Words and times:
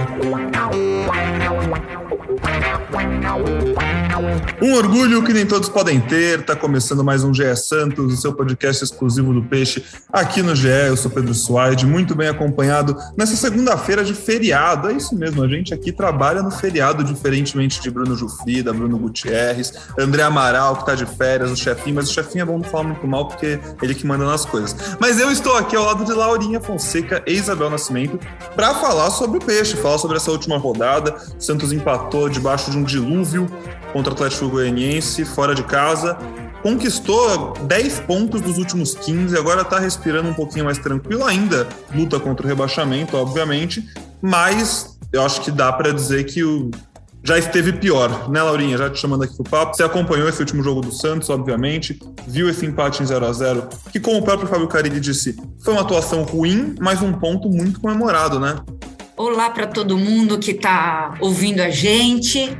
Wow. 0.00 0.99
Um 4.62 4.74
orgulho 4.74 5.24
que 5.24 5.32
nem 5.32 5.46
todos 5.46 5.68
podem 5.68 6.00
ter. 6.00 6.44
Tá 6.44 6.54
começando 6.54 7.02
mais 7.02 7.24
um 7.24 7.32
GE 7.32 7.56
Santos, 7.56 8.12
o 8.12 8.16
seu 8.16 8.32
podcast 8.32 8.84
exclusivo 8.84 9.32
do 9.32 9.42
Peixe, 9.42 9.84
aqui 10.12 10.42
no 10.42 10.54
GE. 10.54 10.68
Eu 10.68 10.96
sou 10.96 11.10
Pedro 11.10 11.34
Suaide, 11.34 11.86
muito 11.86 12.14
bem 12.14 12.28
acompanhado 12.28 12.96
nessa 13.16 13.34
segunda-feira 13.34 14.04
de 14.04 14.14
feriado. 14.14 14.90
É 14.90 14.92
isso 14.92 15.16
mesmo, 15.16 15.42
a 15.42 15.48
gente 15.48 15.72
aqui 15.72 15.90
trabalha 15.90 16.42
no 16.42 16.50
feriado, 16.50 17.02
diferentemente 17.02 17.80
de 17.80 17.90
Bruno 17.90 18.14
Jufrida, 18.14 18.72
Bruno 18.72 18.98
Gutierrez, 18.98 19.72
André 19.98 20.22
Amaral, 20.22 20.76
que 20.76 20.86
tá 20.86 20.94
de 20.94 21.06
férias, 21.06 21.50
o 21.50 21.56
chefinho, 21.56 21.96
mas 21.96 22.10
o 22.10 22.12
chefinho 22.12 22.42
é 22.42 22.46
bom 22.46 22.58
não 22.58 22.64
falar 22.64 22.84
muito 22.84 23.06
mal 23.06 23.26
porque 23.26 23.58
ele 23.82 23.94
que 23.94 24.06
manda 24.06 24.24
nas 24.24 24.44
coisas. 24.44 24.76
Mas 25.00 25.18
eu 25.18 25.30
estou 25.30 25.56
aqui 25.56 25.74
ao 25.74 25.84
lado 25.84 26.04
de 26.04 26.12
Laurinha 26.12 26.60
Fonseca 26.60 27.22
e 27.26 27.32
Isabel 27.32 27.70
Nascimento 27.70 28.18
para 28.54 28.74
falar 28.74 29.10
sobre 29.10 29.38
o 29.38 29.40
Peixe, 29.40 29.76
falar 29.76 29.98
sobre 29.98 30.18
essa 30.18 30.30
última 30.30 30.58
rodada. 30.58 31.16
Santos 31.38 31.72
empatou 31.80 32.28
debaixo 32.28 32.70
de 32.70 32.76
um 32.78 32.84
dilúvio 32.84 33.48
contra 33.92 34.12
o 34.12 34.14
Atlético 34.14 34.48
Goianiense, 34.48 35.24
fora 35.24 35.54
de 35.54 35.64
casa. 35.64 36.16
Conquistou 36.62 37.54
10 37.62 38.00
pontos 38.00 38.40
dos 38.42 38.58
últimos 38.58 38.94
15, 38.94 39.36
agora 39.36 39.62
está 39.62 39.78
respirando 39.78 40.28
um 40.28 40.34
pouquinho 40.34 40.66
mais 40.66 40.78
tranquilo 40.78 41.24
ainda. 41.24 41.66
Luta 41.94 42.20
contra 42.20 42.44
o 42.44 42.48
rebaixamento, 42.48 43.16
obviamente, 43.16 43.88
mas 44.20 44.98
eu 45.10 45.22
acho 45.22 45.40
que 45.40 45.50
dá 45.50 45.72
para 45.72 45.92
dizer 45.92 46.24
que 46.24 46.44
o 46.44 46.70
já 47.22 47.38
esteve 47.38 47.74
pior, 47.74 48.30
né, 48.30 48.42
Laurinha? 48.42 48.78
Já 48.78 48.88
te 48.88 48.98
chamando 48.98 49.24
aqui 49.24 49.34
pro 49.34 49.44
papo. 49.44 49.76
Você 49.76 49.82
acompanhou 49.82 50.28
esse 50.28 50.40
último 50.40 50.62
jogo 50.62 50.80
do 50.80 50.90
Santos, 50.90 51.28
obviamente, 51.28 52.00
viu 52.26 52.48
esse 52.48 52.64
empate 52.64 53.02
em 53.02 53.06
0 53.06 53.26
a 53.26 53.32
0 53.32 53.68
que, 53.92 54.00
como 54.00 54.18
o 54.18 54.22
próprio 54.22 54.48
Fábio 54.48 54.66
Carilli 54.66 54.98
disse, 54.98 55.36
foi 55.62 55.74
uma 55.74 55.82
atuação 55.82 56.22
ruim, 56.22 56.74
mas 56.80 57.02
um 57.02 57.12
ponto 57.12 57.50
muito 57.50 57.78
comemorado, 57.78 58.40
né? 58.40 58.56
Olá 59.22 59.50
para 59.50 59.66
todo 59.66 59.98
mundo 59.98 60.38
que 60.38 60.52
está 60.52 61.14
ouvindo 61.20 61.60
a 61.60 61.68
gente. 61.68 62.56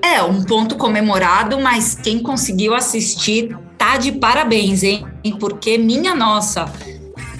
É 0.00 0.22
um 0.22 0.44
ponto 0.44 0.76
comemorado, 0.76 1.58
mas 1.58 1.96
quem 1.96 2.20
conseguiu 2.20 2.72
assistir 2.72 3.58
tá 3.76 3.96
de 3.96 4.12
parabéns, 4.12 4.84
hein? 4.84 5.04
Porque 5.40 5.76
minha 5.78 6.14
nossa, 6.14 6.72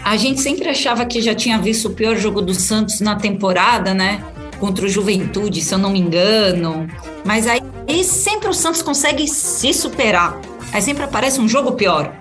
a 0.05 0.17
gente 0.17 0.41
sempre 0.41 0.69
achava 0.69 1.07
que 1.07 1.23
já 1.23 1.37
tinha 1.37 1.57
visto 1.57 1.87
o 1.87 1.91
pior 1.93 2.17
jogo 2.17 2.43
do 2.43 2.53
Santos 2.53 3.01
na 3.01 3.15
temporada, 3.15 3.95
né? 3.95 4.21
Contra 4.59 4.87
o 4.87 4.89
Juventude, 4.89 5.61
se 5.61 5.73
eu 5.73 5.79
não 5.79 5.91
me 5.91 6.01
engano. 6.01 6.89
Mas 7.25 7.47
aí, 7.47 7.63
sempre 8.03 8.49
o 8.49 8.53
Santos 8.53 8.83
consegue 8.83 9.29
se 9.29 9.73
superar. 9.73 10.37
Aí 10.73 10.83
sempre 10.83 11.05
aparece 11.05 11.41
um 11.41 11.49
jogo 11.49 11.75
pior. 11.75 12.13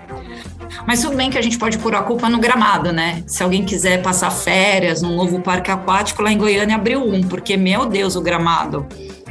Mas 0.86 1.02
tudo 1.02 1.16
bem 1.16 1.30
que 1.30 1.38
a 1.38 1.42
gente 1.42 1.58
pode 1.58 1.78
pôr 1.78 1.94
a 1.94 2.02
culpa 2.02 2.28
no 2.28 2.38
gramado, 2.38 2.92
né? 2.92 3.22
Se 3.26 3.42
alguém 3.42 3.64
quiser 3.64 4.02
passar 4.02 4.30
férias 4.30 5.02
num 5.02 5.16
novo 5.16 5.40
parque 5.40 5.70
aquático, 5.70 6.22
lá 6.22 6.32
em 6.32 6.38
Goiânia 6.38 6.76
abriu 6.76 7.02
um, 7.02 7.22
porque, 7.22 7.56
meu 7.56 7.86
Deus, 7.86 8.16
o 8.16 8.20
gramado 8.20 8.86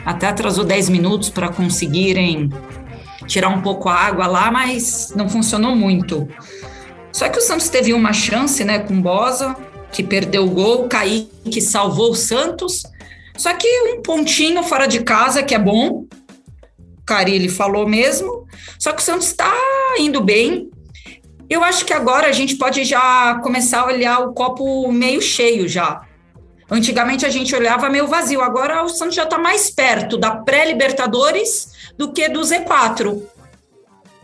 até 0.05 0.27
atrasou 0.27 0.63
10 0.63 0.89
minutos 0.89 1.29
para 1.29 1.49
conseguirem 1.49 2.49
tirar 3.27 3.49
um 3.49 3.61
pouco 3.61 3.87
a 3.89 3.95
água 3.95 4.27
lá, 4.27 4.51
mas 4.51 5.13
não 5.15 5.29
funcionou 5.29 5.75
muito. 5.75 6.27
Só 7.11 7.29
que 7.29 7.37
o 7.37 7.41
Santos 7.41 7.69
teve 7.69 7.93
uma 7.93 8.13
chance, 8.13 8.63
né, 8.63 8.79
com 8.79 8.99
Bosa, 9.01 9.55
que 9.91 10.03
perdeu 10.03 10.45
o 10.45 10.49
gol, 10.49 10.87
Kaique 10.87 11.61
salvou 11.61 12.11
o 12.11 12.15
Santos. 12.15 12.83
Só 13.37 13.53
que 13.53 13.67
um 13.89 14.01
pontinho 14.01 14.63
fora 14.63 14.87
de 14.87 15.01
casa, 15.01 15.43
que 15.43 15.53
é 15.53 15.59
bom. 15.59 16.05
Carilli 17.05 17.49
falou 17.49 17.87
mesmo. 17.87 18.47
Só 18.79 18.91
que 18.91 19.01
o 19.01 19.05
Santos 19.05 19.27
está 19.27 19.51
indo 19.99 20.21
bem. 20.21 20.69
Eu 21.51 21.65
acho 21.65 21.83
que 21.83 21.91
agora 21.91 22.27
a 22.27 22.31
gente 22.31 22.55
pode 22.55 22.85
já 22.85 23.37
começar 23.43 23.81
a 23.81 23.87
olhar 23.87 24.19
o 24.19 24.31
copo 24.31 24.89
meio 24.89 25.21
cheio 25.21 25.67
já. 25.67 26.01
Antigamente 26.69 27.25
a 27.25 27.29
gente 27.29 27.53
olhava 27.53 27.89
meio 27.89 28.07
vazio, 28.07 28.41
agora 28.41 28.81
o 28.81 28.87
Santos 28.87 29.15
já 29.15 29.23
está 29.23 29.37
mais 29.37 29.69
perto 29.69 30.17
da 30.17 30.31
pré-Libertadores 30.31 31.91
do 31.97 32.13
que 32.13 32.29
do 32.29 32.39
Z4. 32.39 33.21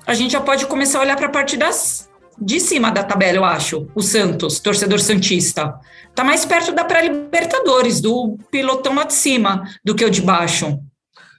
A 0.06 0.14
gente 0.14 0.32
já 0.32 0.40
pode 0.40 0.68
começar 0.68 1.00
a 1.00 1.02
olhar 1.02 1.18
para 1.18 1.26
a 1.26 1.30
parte 1.30 1.58
das, 1.58 2.08
de 2.40 2.62
cima 2.62 2.92
da 2.92 3.04
tabela, 3.04 3.40
eu 3.40 3.44
acho. 3.44 3.90
O 3.94 4.02
Santos, 4.02 4.62
torcedor 4.62 5.02
Santista. 5.02 5.78
Está 6.10 6.24
mais 6.24 6.46
perto 6.46 6.72
da 6.72 6.86
pré-Libertadores, 6.86 8.00
do 8.00 8.38
pilotão 8.50 8.96
lá 8.96 9.04
de 9.04 9.14
cima, 9.14 9.66
do 9.84 9.94
que 9.94 10.06
o 10.06 10.10
de 10.10 10.22
baixo. 10.22 10.80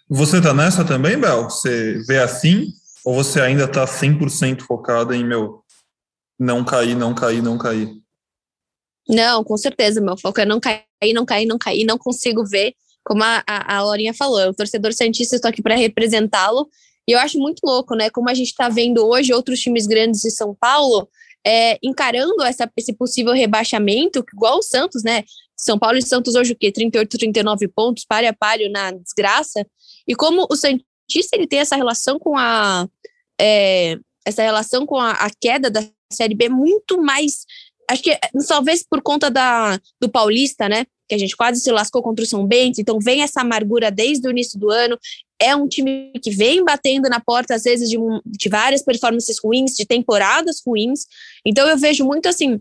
Você 0.07 0.39
tá 0.39 0.53
nessa 0.53 0.85
também, 0.85 1.19
Bel? 1.19 1.45
Você 1.45 2.03
vê 2.07 2.19
assim? 2.19 2.75
Ou 3.07 3.15
você 3.15 3.41
ainda 3.41 3.65
está 3.65 3.87
100% 3.87 4.61
focada 4.61 5.17
em, 5.17 5.25
meu, 5.25 5.63
não 6.39 6.65
cair, 6.65 6.95
não 6.95 7.15
cair, 7.15 7.43
não 7.43 7.59
cair? 7.59 7.91
Não, 9.09 9.43
com 9.43 9.57
certeza. 9.57 10.01
Meu 10.01 10.17
foco 10.17 10.41
é 10.41 10.45
não 10.45 10.61
cair, 10.61 10.85
não 11.15 11.25
cair, 11.25 11.47
não 11.47 11.59
cair. 11.59 11.85
Não 11.85 11.99
consigo 11.99 12.45
ver, 12.45 12.75
como 13.05 13.23
a, 13.23 13.43
a, 13.47 13.77
a 13.77 13.83
Laurinha 13.83 14.13
falou, 14.13 14.51
o 14.51 14.55
torcedor 14.55 14.93
Santista, 14.93 15.37
estou 15.37 15.49
aqui 15.49 15.63
para 15.63 15.75
representá-lo. 15.77 16.69
E 17.09 17.13
eu 17.13 17.19
acho 17.19 17.39
muito 17.39 17.61
louco, 17.65 17.95
né? 17.95 18.11
Como 18.11 18.29
a 18.29 18.35
gente 18.35 18.49
está 18.49 18.69
vendo 18.69 19.07
hoje 19.07 19.33
outros 19.33 19.61
times 19.61 19.87
grandes 19.87 20.21
de 20.21 20.31
São 20.31 20.55
Paulo 20.55 21.09
é, 21.47 21.79
encarando 21.83 22.43
essa, 22.43 22.71
esse 22.77 22.93
possível 22.93 23.33
rebaixamento, 23.33 24.25
igual 24.35 24.59
o 24.59 24.63
Santos, 24.63 25.03
né? 25.03 25.25
São 25.57 25.79
Paulo 25.79 25.97
e 25.97 26.03
Santos 26.03 26.35
hoje 26.35 26.53
o 26.53 26.57
quê? 26.57 26.71
38, 26.71 27.19
39 27.19 27.69
pontos, 27.69 28.05
páreo 28.05 28.29
a 28.31 28.69
na 28.71 28.91
desgraça. 28.93 29.67
E 30.07 30.15
como 30.15 30.47
o 30.51 30.55
Santista 30.55 31.35
ele 31.35 31.47
tem 31.47 31.61
essa 31.61 31.77
relação 31.77 32.19
com 32.19 32.37
a. 32.37 32.87
É, 33.41 33.99
essa 34.27 34.43
relação 34.43 34.85
com 34.85 34.97
a, 34.97 35.13
a 35.13 35.31
queda 35.41 35.71
da 35.71 35.83
Série 36.11 36.35
B 36.35 36.49
muito 36.49 37.01
mais 37.03 37.45
acho 37.91 38.03
que 38.03 38.17
talvez 38.47 38.83
por 38.83 39.01
conta 39.01 39.31
da, 39.31 39.81
do 40.01 40.09
Paulista, 40.09 40.69
né? 40.69 40.85
Que 41.09 41.15
a 41.15 41.19
gente 41.19 41.35
quase 41.35 41.61
se 41.61 41.73
lascou 41.73 42.03
contra 42.03 42.23
o 42.23 42.29
São 42.29 42.47
Bento, 42.47 42.81
então 42.81 42.99
vem 43.01 43.23
essa 43.23 43.41
amargura 43.41 43.91
desde 43.91 44.29
o 44.29 44.31
início 44.31 44.59
do 44.59 44.71
ano. 44.71 44.99
É 45.41 45.57
um 45.57 45.67
time 45.67 46.13
que 46.23 46.31
vem 46.31 46.63
batendo 46.63 47.09
na 47.09 47.19
porta, 47.19 47.55
às 47.55 47.63
vezes, 47.63 47.89
de, 47.89 47.97
um, 47.97 48.21
de 48.27 48.49
várias 48.49 48.83
performances 48.83 49.39
ruins, 49.43 49.75
de 49.75 49.87
temporadas 49.87 50.61
ruins. 50.65 51.07
Então 51.47 51.67
eu 51.67 51.79
vejo 51.79 52.05
muito 52.05 52.29
assim, 52.29 52.61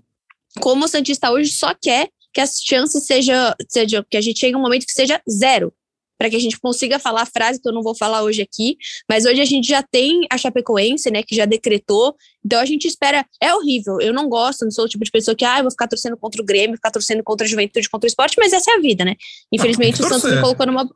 como 0.61 0.85
o 0.85 0.87
Santista 0.87 1.29
hoje 1.29 1.51
só 1.51 1.73
quer 1.73 2.09
que 2.33 2.39
as 2.39 2.61
chances 2.61 3.05
seja, 3.05 3.55
seja 3.67 4.05
que 4.09 4.15
a 4.15 4.21
gente 4.21 4.39
chegue 4.39 4.55
um 4.55 4.61
momento 4.61 4.85
que 4.85 4.93
seja 4.93 5.21
zero 5.29 5.73
para 6.17 6.29
que 6.29 6.35
a 6.35 6.39
gente 6.39 6.59
consiga 6.59 6.99
falar 6.99 7.21
a 7.21 7.25
frase 7.25 7.61
que 7.61 7.67
eu 7.67 7.73
não 7.73 7.81
vou 7.81 7.95
falar 7.95 8.23
hoje 8.23 8.41
aqui, 8.41 8.77
mas 9.09 9.25
hoje 9.25 9.41
a 9.41 9.45
gente 9.45 9.67
já 9.67 9.83
tem 9.83 10.25
a 10.31 10.37
Chapecoense, 10.37 11.11
né, 11.11 11.23
que 11.23 11.35
já 11.35 11.45
decretou, 11.45 12.15
então 12.45 12.59
a 12.59 12.65
gente 12.65 12.87
espera, 12.87 13.25
é 13.41 13.53
horrível, 13.53 13.99
eu 14.01 14.13
não 14.13 14.27
gosto, 14.27 14.63
não 14.63 14.71
sou 14.71 14.85
o 14.85 14.89
tipo 14.89 15.03
de 15.03 15.11
pessoa 15.11 15.35
que, 15.35 15.45
ah, 15.45 15.59
eu 15.59 15.63
vou 15.63 15.71
ficar 15.71 15.87
torcendo 15.87 16.17
contra 16.17 16.41
o 16.41 16.45
Grêmio, 16.45 16.75
ficar 16.75 16.91
torcendo 16.91 17.23
contra 17.23 17.45
a 17.45 17.49
juventude, 17.49 17.89
contra 17.89 18.05
o 18.05 18.09
esporte, 18.09 18.35
mas 18.37 18.53
essa 18.53 18.71
é 18.71 18.75
a 18.75 18.79
vida, 18.79 19.05
né, 19.05 19.15
infelizmente 19.51 20.01
o 20.01 20.07
Santos 20.07 20.31
me 20.31 20.41
colocou 20.41 20.65
numa... 20.65 20.89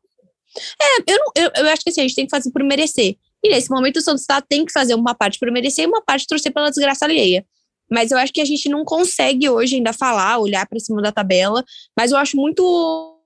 É, 0.82 1.14
eu, 1.14 1.18
não, 1.18 1.32
eu, 1.36 1.52
eu 1.64 1.72
acho 1.72 1.82
que 1.82 1.90
assim, 1.90 2.02
a 2.02 2.04
gente 2.04 2.16
tem 2.16 2.26
que 2.26 2.32
fazer 2.32 2.52
por 2.52 2.64
merecer, 2.64 3.16
e 3.44 3.50
nesse 3.50 3.70
momento 3.70 3.98
o 3.98 4.02
Santos 4.02 4.26
tá, 4.26 4.42
tem 4.42 4.66
que 4.66 4.72
fazer 4.72 4.94
uma 4.94 5.16
parte 5.16 5.40
por 5.40 5.52
merecer 5.52 5.86
e 5.86 5.88
uma 5.88 6.02
parte 6.02 6.28
torcer 6.28 6.54
pela 6.54 6.70
desgraça 6.70 7.06
alheia. 7.06 7.46
Mas 7.90 8.10
eu 8.10 8.18
acho 8.18 8.32
que 8.32 8.40
a 8.40 8.46
gente 8.46 8.70
não 8.70 8.86
consegue 8.86 9.50
hoje 9.50 9.76
ainda 9.76 9.92
falar, 9.92 10.38
olhar 10.38 10.66
para 10.66 10.80
cima 10.80 11.02
da 11.02 11.12
tabela. 11.12 11.62
Mas 11.98 12.12
eu 12.12 12.18
acho 12.18 12.38
muito 12.38 13.21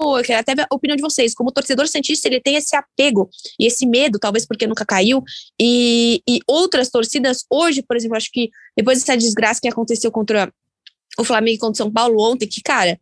eu 0.00 0.22
quero 0.22 0.40
até 0.40 0.52
a 0.62 0.74
opinião 0.74 0.96
de 0.96 1.02
vocês. 1.02 1.34
Como 1.34 1.52
torcedor 1.52 1.88
Santista, 1.88 2.28
ele 2.28 2.40
tem 2.40 2.56
esse 2.56 2.74
apego 2.76 3.28
e 3.58 3.66
esse 3.66 3.86
medo, 3.86 4.18
talvez 4.18 4.46
porque 4.46 4.66
nunca 4.66 4.84
caiu. 4.84 5.22
E, 5.60 6.22
e 6.28 6.40
outras 6.46 6.88
torcidas, 6.90 7.44
hoje, 7.50 7.82
por 7.82 7.96
exemplo, 7.96 8.16
acho 8.16 8.30
que 8.32 8.50
depois 8.76 9.00
dessa 9.00 9.16
desgraça 9.16 9.60
que 9.60 9.68
aconteceu 9.68 10.10
contra 10.12 10.52
o 11.18 11.24
Flamengo 11.24 11.56
e 11.56 11.58
contra 11.58 11.72
o 11.72 11.76
São 11.76 11.92
Paulo 11.92 12.22
ontem, 12.22 12.46
que, 12.46 12.62
cara, 12.62 12.98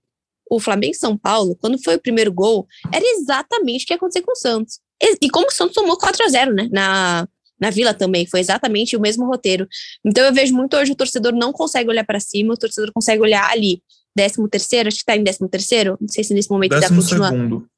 o 0.51 0.59
Flamengo 0.59 0.93
e 0.93 0.99
São 0.99 1.17
Paulo, 1.17 1.57
quando 1.57 1.83
foi 1.83 1.97
o 1.97 2.01
primeiro 2.01 2.33
gol, 2.33 2.67
era 2.93 3.05
exatamente 3.05 3.85
o 3.85 3.87
que 3.87 3.95
aconteceu 3.95 4.23
com 4.23 4.33
o 4.33 4.37
Santos. 4.37 4.79
E, 5.03 5.27
e 5.27 5.31
como 5.31 5.47
o 5.47 5.53
Santos 5.53 5.75
tomou 5.75 5.99
4 5.99 6.25
a 6.25 6.29
0 6.29 6.55
né? 6.55 6.69
Na, 6.73 7.29
na 7.61 7.71
Vila 7.71 7.93
também, 7.93 8.27
foi 8.27 8.41
exatamente 8.41 8.97
o 8.97 9.01
mesmo 9.01 9.27
roteiro. 9.27 9.67
Então 10.05 10.25
eu 10.25 10.33
vejo 10.33 10.55
muito 10.55 10.77
hoje 10.77 10.93
o 10.93 10.97
torcedor 10.97 11.33
não 11.33 11.53
consegue 11.53 11.91
olhar 11.91 12.05
para 12.05 12.21
cima, 12.21 12.55
o 12.55 12.57
torcedor 12.57 12.93
consegue 12.93 13.21
olhar 13.21 13.51
ali 13.51 13.83
décimo 14.17 14.49
terceiro, 14.49 14.89
acho 14.89 14.99
que 14.99 15.05
tá 15.05 15.15
em 15.15 15.23
décimo 15.23 15.47
terceiro, 15.47 15.99
não 16.01 16.09
sei 16.09 16.25
se 16.25 16.33
nesse 16.33 16.51
momento 16.51 16.71
décimo 16.71 16.97
dá 16.97 17.03
continuar. 17.03 17.31
Segundo. 17.31 17.69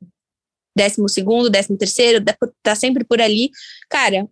Décimo 0.77 1.09
segundo, 1.09 1.51
décimo 1.51 1.77
terceiro, 1.77 2.25
tá 2.63 2.75
sempre 2.77 3.05
por 3.05 3.21
ali. 3.21 3.51
Cara, 3.91 4.29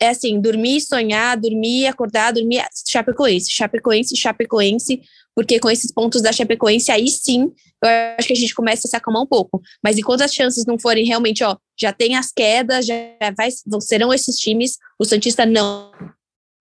é 0.00 0.08
assim, 0.08 0.40
dormir, 0.40 0.80
sonhar, 0.80 1.36
dormir, 1.36 1.86
acordar, 1.86 2.32
dormir, 2.32 2.64
Chapecoense, 2.86 3.50
Chapecoense, 3.50 4.16
Chapecoense, 4.16 5.00
porque 5.36 5.60
com 5.60 5.70
esses 5.70 5.92
pontos 5.92 6.20
da 6.20 6.32
Chapecoense, 6.32 6.90
aí 6.90 7.06
sim, 7.06 7.52
eu 7.82 7.88
acho 8.18 8.26
que 8.26 8.34
a 8.34 8.36
gente 8.36 8.54
começa 8.54 8.88
a 8.88 8.90
se 8.90 8.96
acalmar 8.96 9.22
um 9.22 9.26
pouco. 9.26 9.62
Mas 9.82 9.96
enquanto 9.96 10.22
as 10.22 10.34
chances 10.34 10.66
não 10.66 10.76
forem 10.76 11.06
realmente, 11.06 11.44
ó, 11.44 11.56
já 11.80 11.92
tem 11.92 12.16
as 12.16 12.32
quedas, 12.32 12.84
já 12.84 12.94
vai, 13.36 13.48
serão 13.80 14.12
esses 14.12 14.36
times, 14.36 14.76
o 14.98 15.04
Santista 15.04 15.46
não, 15.46 15.92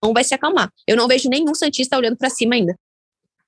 não 0.04 0.14
vai 0.14 0.24
se 0.24 0.36
acalmar. 0.36 0.72
Eu 0.88 0.96
não 0.96 1.08
vejo 1.08 1.28
nenhum 1.28 1.56
Santista 1.56 1.98
olhando 1.98 2.18
para 2.18 2.30
cima 2.30 2.54
ainda. 2.54 2.78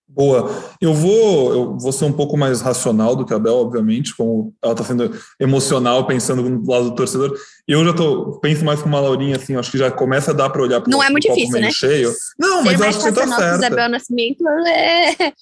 Boa. 0.09 0.51
Eu 0.81 0.93
vou, 0.93 1.53
eu 1.53 1.77
vou 1.77 1.91
ser 1.91 2.05
um 2.05 2.11
pouco 2.11 2.35
mais 2.35 2.61
racional 2.61 3.15
do 3.15 3.23
que 3.23 3.33
a 3.33 3.37
Bel, 3.37 3.57
obviamente, 3.57 4.15
como 4.15 4.53
ela 4.61 4.73
está 4.73 4.83
sendo 4.83 5.15
emocional, 5.39 6.07
pensando 6.07 6.41
no 6.41 6.69
lado 6.69 6.85
do 6.85 6.95
torcedor. 6.95 7.37
E 7.67 7.71
eu 7.71 7.85
já 7.85 7.93
tô, 7.93 8.39
penso 8.39 8.65
mais 8.65 8.81
com 8.81 8.89
uma 8.89 8.99
Laurinha, 8.99 9.35
assim, 9.35 9.55
acho 9.55 9.69
que 9.69 9.77
já 9.77 9.91
começa 9.91 10.31
a 10.31 10.33
dar 10.33 10.49
para 10.49 10.63
olhar 10.63 10.81
para 10.81 10.89
Não 10.89 11.03
é 11.03 11.09
muito 11.11 11.27
difícil, 11.27 11.61
né? 11.61 11.69
cheio. 11.71 12.11
Não, 12.39 12.63
mas 12.63 12.79
eu 12.79 12.87
acho 12.87 12.97
que 12.97 13.03
você 13.03 13.11
tá 13.11 13.27
certa. 13.27 13.65
Isabel 13.67 13.89
Nascimento 13.89 14.47
é... 14.67 15.33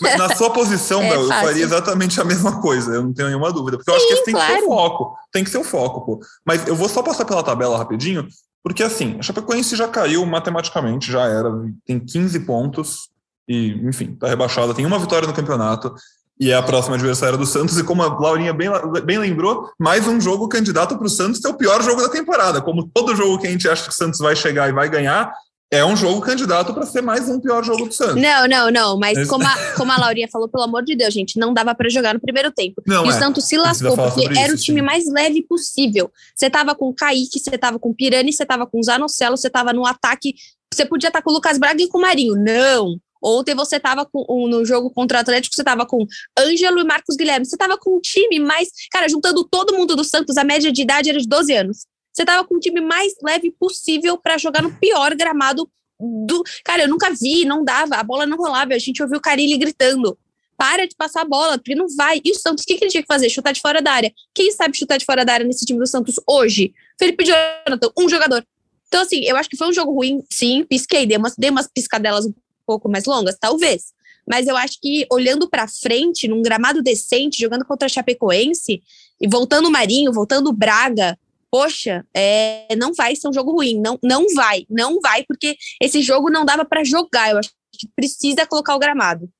Mas 0.00 0.18
na 0.18 0.34
sua 0.34 0.50
posição, 0.50 1.00
é 1.04 1.10
Bel, 1.10 1.22
eu 1.22 1.28
faria 1.28 1.64
exatamente 1.64 2.20
a 2.20 2.24
mesma 2.24 2.60
coisa, 2.60 2.94
eu 2.94 3.04
não 3.04 3.12
tenho 3.12 3.28
nenhuma 3.28 3.52
dúvida. 3.52 3.76
Porque 3.76 3.90
Sim, 3.90 3.96
eu 3.96 3.96
acho 3.96 4.08
que 4.08 4.14
esse 4.14 4.24
tem 4.24 4.34
claro. 4.34 4.54
que 4.54 4.60
ser 4.60 4.66
o 4.66 4.68
foco. 4.68 5.16
Tem 5.32 5.44
que 5.44 5.50
ser 5.50 5.58
o 5.58 5.64
foco, 5.64 6.00
pô. 6.04 6.20
Mas 6.44 6.66
eu 6.66 6.74
vou 6.74 6.88
só 6.88 7.02
passar 7.02 7.24
pela 7.24 7.42
tabela 7.42 7.78
rapidinho, 7.78 8.26
porque 8.62 8.82
assim, 8.82 9.16
a 9.20 9.22
Chapecoense 9.22 9.76
já 9.76 9.86
caiu 9.86 10.26
matematicamente, 10.26 11.12
já 11.12 11.26
era, 11.26 11.48
tem 11.86 12.00
15 12.00 12.40
pontos, 12.40 13.08
e, 13.48 13.72
enfim, 13.86 14.12
está 14.12 14.28
rebaixada, 14.28 14.74
tem 14.74 14.86
uma 14.86 14.98
vitória 14.98 15.26
no 15.26 15.34
campeonato 15.34 15.94
e 16.38 16.50
é 16.50 16.54
a 16.54 16.62
próxima 16.62 16.96
adversária 16.96 17.38
do 17.38 17.46
Santos. 17.46 17.78
E 17.78 17.84
como 17.84 18.02
a 18.02 18.18
Laurinha 18.18 18.52
bem, 18.52 18.68
bem 19.04 19.18
lembrou, 19.18 19.70
mais 19.78 20.06
um 20.06 20.20
jogo 20.20 20.48
candidato 20.48 20.96
para 20.96 21.06
o 21.06 21.10
Santos 21.10 21.40
ter 21.40 21.48
o 21.48 21.54
pior 21.54 21.82
jogo 21.82 22.02
da 22.02 22.08
temporada. 22.08 22.60
Como 22.60 22.88
todo 22.92 23.16
jogo 23.16 23.38
que 23.38 23.46
a 23.46 23.50
gente 23.50 23.68
acha 23.68 23.84
que 23.84 23.90
o 23.90 23.94
Santos 23.94 24.20
vai 24.20 24.36
chegar 24.36 24.68
e 24.68 24.72
vai 24.72 24.88
ganhar, 24.88 25.32
é 25.70 25.84
um 25.84 25.96
jogo 25.96 26.20
candidato 26.20 26.72
para 26.74 26.86
ser 26.86 27.00
mais 27.00 27.28
um 27.28 27.40
pior 27.40 27.64
jogo 27.64 27.86
do 27.86 27.92
Santos. 27.92 28.22
Não, 28.22 28.46
não, 28.46 28.70
não. 28.70 28.98
Mas 28.98 29.26
como 29.26 29.44
a, 29.44 29.56
como 29.76 29.90
a 29.90 29.98
Laurinha 29.98 30.28
falou, 30.30 30.48
pelo 30.48 30.64
amor 30.64 30.84
de 30.84 30.94
Deus, 30.94 31.12
gente, 31.12 31.38
não 31.38 31.54
dava 31.54 31.74
para 31.74 31.88
jogar 31.88 32.14
no 32.14 32.20
primeiro 32.20 32.52
tempo. 32.52 32.82
Não, 32.86 33.04
e 33.04 33.08
é. 33.08 33.10
o 33.10 33.12
Santos 33.12 33.46
se 33.46 33.56
lascou, 33.56 33.96
porque 33.96 34.26
era 34.26 34.48
isso, 34.48 34.56
o 34.56 34.58
time 34.58 34.80
sim. 34.80 34.86
mais 34.86 35.10
leve 35.10 35.42
possível. 35.42 36.10
Você 36.34 36.50
tava 36.50 36.74
com 36.74 36.88
o 36.88 36.94
Kaique, 36.94 37.40
você 37.40 37.56
tava 37.56 37.78
com 37.78 37.90
o 37.90 37.94
Pirani, 37.94 38.32
você 38.32 38.44
tava 38.44 38.66
com 38.66 38.78
o 38.78 38.82
Zanocelo, 38.82 39.36
você 39.36 39.48
tava 39.48 39.72
no 39.72 39.86
ataque. 39.86 40.34
Você 40.72 40.84
podia 40.84 41.08
estar 41.08 41.20
tá 41.20 41.24
com 41.24 41.30
o 41.30 41.34
Lucas 41.34 41.58
Braga 41.58 41.82
e 41.82 41.88
com 41.88 41.98
o 41.98 42.02
Marinho. 42.02 42.36
Não. 42.36 43.00
Ontem 43.22 43.54
você 43.54 43.76
estava 43.76 44.08
no 44.14 44.64
jogo 44.64 44.90
contra 44.90 45.18
o 45.18 45.20
Atlético, 45.20 45.54
você 45.54 45.62
estava 45.62 45.86
com 45.86 46.06
Ângelo 46.38 46.80
e 46.80 46.84
Marcos 46.84 47.16
Guilherme. 47.16 47.46
Você 47.46 47.56
estava 47.56 47.76
com 47.78 47.96
um 47.96 48.00
time 48.00 48.38
mais. 48.40 48.68
Cara, 48.90 49.08
juntando 49.08 49.44
todo 49.44 49.76
mundo 49.76 49.96
do 49.96 50.04
Santos, 50.04 50.36
a 50.36 50.44
média 50.44 50.70
de 50.72 50.82
idade 50.82 51.10
era 51.10 51.18
de 51.18 51.26
12 51.26 51.52
anos. 51.52 51.86
Você 52.12 52.22
estava 52.22 52.46
com 52.46 52.56
um 52.56 52.58
time 52.58 52.80
mais 52.80 53.12
leve 53.22 53.50
possível 53.50 54.16
para 54.16 54.38
jogar 54.38 54.62
no 54.62 54.72
pior 54.78 55.14
gramado 55.14 55.68
do. 56.00 56.42
Cara, 56.64 56.84
eu 56.84 56.88
nunca 56.88 57.10
vi, 57.10 57.44
não 57.44 57.62
dava, 57.62 57.96
a 57.96 58.02
bola 58.02 58.26
não 58.26 58.38
rolava. 58.38 58.74
A 58.74 58.78
gente 58.78 59.02
ouviu 59.02 59.18
o 59.18 59.20
Carilli 59.20 59.58
gritando. 59.58 60.18
Para 60.56 60.88
de 60.88 60.96
passar 60.96 61.20
a 61.20 61.24
bola, 61.26 61.58
porque 61.58 61.74
não 61.74 61.86
vai. 61.94 62.18
E 62.24 62.30
o 62.30 62.34
Santos, 62.34 62.64
o 62.64 62.66
que, 62.66 62.76
que 62.76 62.84
ele 62.84 62.90
tinha 62.90 63.02
que 63.02 63.06
fazer? 63.06 63.28
Chutar 63.28 63.52
de 63.52 63.60
fora 63.60 63.82
da 63.82 63.92
área. 63.92 64.10
Quem 64.34 64.50
sabe 64.50 64.74
chutar 64.74 64.96
de 64.96 65.04
fora 65.04 65.22
da 65.22 65.34
área 65.34 65.46
nesse 65.46 65.66
time 65.66 65.78
do 65.78 65.86
Santos 65.86 66.14
hoje? 66.26 66.72
Felipe 66.98 67.24
Jonathan, 67.24 67.92
um 67.98 68.08
jogador. 68.08 68.42
Então, 68.88 69.02
assim, 69.02 69.22
eu 69.24 69.36
acho 69.36 69.50
que 69.50 69.56
foi 69.56 69.68
um 69.68 69.72
jogo 69.72 69.92
ruim, 69.92 70.24
sim, 70.30 70.64
pisquei, 70.64 71.04
dei 71.04 71.18
umas, 71.18 71.34
dei 71.36 71.50
umas 71.50 71.68
piscadelas 71.68 72.24
um 72.24 72.32
pouco 72.66 72.88
mais 72.88 73.04
longas? 73.04 73.36
Talvez. 73.40 73.94
Mas 74.28 74.48
eu 74.48 74.56
acho 74.56 74.80
que 74.80 75.06
olhando 75.10 75.48
para 75.48 75.68
frente, 75.68 76.26
num 76.26 76.42
gramado 76.42 76.82
decente, 76.82 77.40
jogando 77.40 77.64
contra 77.64 77.86
a 77.86 77.88
Chapecoense, 77.88 78.82
e 79.20 79.28
voltando 79.28 79.68
o 79.68 79.70
Marinho, 79.70 80.12
voltando 80.12 80.48
o 80.48 80.52
Braga, 80.52 81.16
poxa, 81.50 82.04
é, 82.14 82.74
não 82.76 82.92
vai 82.92 83.14
ser 83.16 83.28
um 83.28 83.32
jogo 83.32 83.52
ruim. 83.52 83.80
Não, 83.80 83.98
não 84.02 84.26
vai, 84.34 84.66
não 84.68 85.00
vai, 85.00 85.24
porque 85.24 85.56
esse 85.80 86.02
jogo 86.02 86.30
não 86.30 86.44
dava 86.44 86.64
para 86.64 86.84
jogar. 86.84 87.30
Eu 87.30 87.38
acho 87.38 87.50
que 87.72 87.88
precisa 87.94 88.44
colocar 88.46 88.74
o 88.74 88.78
gramado. 88.78 89.30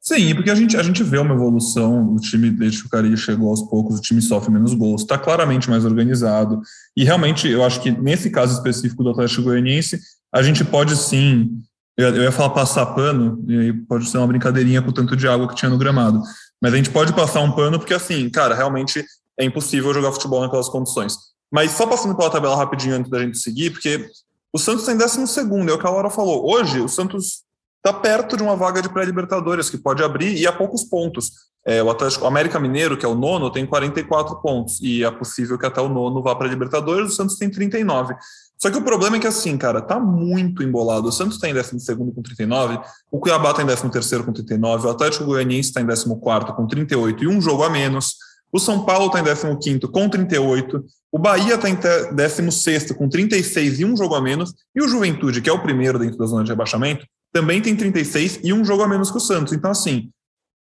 Sim, 0.00 0.36
porque 0.36 0.50
a 0.50 0.54
gente, 0.54 0.76
a 0.76 0.82
gente 0.84 1.02
vê 1.02 1.18
uma 1.18 1.34
evolução, 1.34 2.14
o 2.14 2.20
time, 2.20 2.48
desde 2.48 2.80
que 2.80 2.86
o 2.86 2.90
Cari 2.90 3.16
chegou 3.16 3.48
aos 3.48 3.62
poucos, 3.62 3.98
o 3.98 4.00
time 4.00 4.22
sofre 4.22 4.52
menos 4.52 4.72
gols, 4.72 5.02
está 5.02 5.18
claramente 5.18 5.68
mais 5.68 5.84
organizado, 5.84 6.60
e 6.96 7.02
realmente 7.02 7.48
eu 7.48 7.64
acho 7.64 7.82
que 7.82 7.90
nesse 7.90 8.30
caso 8.30 8.54
específico 8.54 9.02
do 9.02 9.10
Atlético 9.10 9.42
Goianiense, 9.42 9.98
a 10.32 10.44
gente 10.44 10.64
pode 10.64 10.94
sim 10.94 11.60
eu, 11.96 12.14
eu 12.14 12.22
ia 12.22 12.32
falar 12.32 12.50
passar 12.50 12.86
pano, 12.86 13.42
e 13.48 13.58
aí 13.58 13.72
pode 13.72 14.08
ser 14.08 14.18
uma 14.18 14.26
brincadeirinha 14.26 14.82
com 14.82 14.90
o 14.90 14.92
tanto 14.92 15.16
de 15.16 15.26
água 15.26 15.48
que 15.48 15.54
tinha 15.54 15.70
no 15.70 15.78
gramado. 15.78 16.22
Mas 16.60 16.74
a 16.74 16.76
gente 16.76 16.90
pode 16.90 17.12
passar 17.12 17.40
um 17.40 17.52
pano, 17.52 17.78
porque 17.78 17.94
assim, 17.94 18.28
cara, 18.28 18.54
realmente 18.54 19.04
é 19.38 19.44
impossível 19.44 19.92
jogar 19.94 20.12
futebol 20.12 20.40
naquelas 20.40 20.68
condições. 20.68 21.16
Mas 21.50 21.72
só 21.72 21.86
passando 21.86 22.16
pela 22.16 22.30
tabela 22.30 22.56
rapidinho 22.56 22.96
antes 22.96 23.10
da 23.10 23.20
gente 23.20 23.38
seguir, 23.38 23.70
porque 23.70 24.08
o 24.52 24.58
Santos 24.58 24.84
tem 24.84 24.96
décimo 24.96 25.26
segundo, 25.26 25.70
é 25.70 25.74
o 25.74 25.78
que 25.78 25.86
a 25.86 25.90
Laura 25.90 26.10
falou. 26.10 26.50
Hoje, 26.50 26.80
o 26.80 26.88
Santos 26.88 27.44
está 27.76 27.92
perto 27.92 28.36
de 28.36 28.42
uma 28.42 28.56
vaga 28.56 28.82
de 28.82 28.88
pré-libertadores, 28.88 29.70
que 29.70 29.78
pode 29.78 30.02
abrir, 30.02 30.36
e 30.36 30.46
a 30.46 30.52
poucos 30.52 30.84
pontos. 30.84 31.30
É, 31.64 31.82
o 31.82 31.90
Atlético 31.90 32.24
o 32.24 32.28
América 32.28 32.60
Mineiro, 32.60 32.96
que 32.96 33.04
é 33.04 33.08
o 33.08 33.14
nono, 33.14 33.50
tem 33.50 33.66
44 33.66 34.36
pontos, 34.40 34.80
e 34.80 35.04
é 35.04 35.10
possível 35.10 35.58
que 35.58 35.66
até 35.66 35.80
o 35.80 35.88
nono 35.88 36.22
vá 36.22 36.34
para 36.34 36.46
a 36.46 36.50
Libertadores, 36.50 37.12
o 37.12 37.14
Santos 37.14 37.36
tem 37.36 37.50
39. 37.50 38.14
Só 38.58 38.70
que 38.70 38.78
o 38.78 38.82
problema 38.82 39.16
é 39.16 39.20
que, 39.20 39.26
assim, 39.26 39.56
cara, 39.58 39.82
tá 39.82 40.00
muito 40.00 40.62
embolado. 40.62 41.08
O 41.08 41.12
Santos 41.12 41.36
está 41.36 41.48
em 41.48 41.54
12 41.54 41.86
com 41.96 42.22
39, 42.22 42.78
o 43.10 43.18
Cuiabá 43.18 43.50
está 43.50 43.62
em 43.62 43.66
13 43.66 44.22
com 44.22 44.32
39, 44.32 44.86
o 44.86 44.90
Atlético 44.90 45.24
Goianiense 45.24 45.68
está 45.68 45.80
em 45.80 45.86
14 45.86 46.06
com 46.54 46.66
38 46.66 47.24
e 47.24 47.28
um 47.28 47.40
jogo 47.40 47.62
a 47.62 47.70
menos. 47.70 48.16
O 48.52 48.58
São 48.58 48.84
Paulo 48.84 49.06
está 49.06 49.20
em 49.20 49.58
15 49.58 49.80
com 49.92 50.08
38, 50.08 50.84
o 51.12 51.18
Bahia 51.18 51.56
está 51.56 51.68
em 51.68 51.76
16 52.14 52.92
com 52.92 53.08
36 53.08 53.80
e 53.80 53.84
um 53.84 53.96
jogo 53.96 54.14
a 54.14 54.20
menos, 54.20 54.54
e 54.74 54.82
o 54.82 54.88
Juventude, 54.88 55.42
que 55.42 55.50
é 55.50 55.52
o 55.52 55.62
primeiro 55.62 55.98
dentro 55.98 56.16
da 56.16 56.26
zona 56.26 56.44
de 56.44 56.50
rebaixamento, 56.50 57.06
também 57.32 57.60
tem 57.60 57.76
36 57.76 58.40
e 58.42 58.52
um 58.52 58.64
jogo 58.64 58.82
a 58.82 58.88
menos 58.88 59.10
que 59.10 59.16
o 59.18 59.20
Santos. 59.20 59.52
Então, 59.52 59.70
assim, 59.70 60.10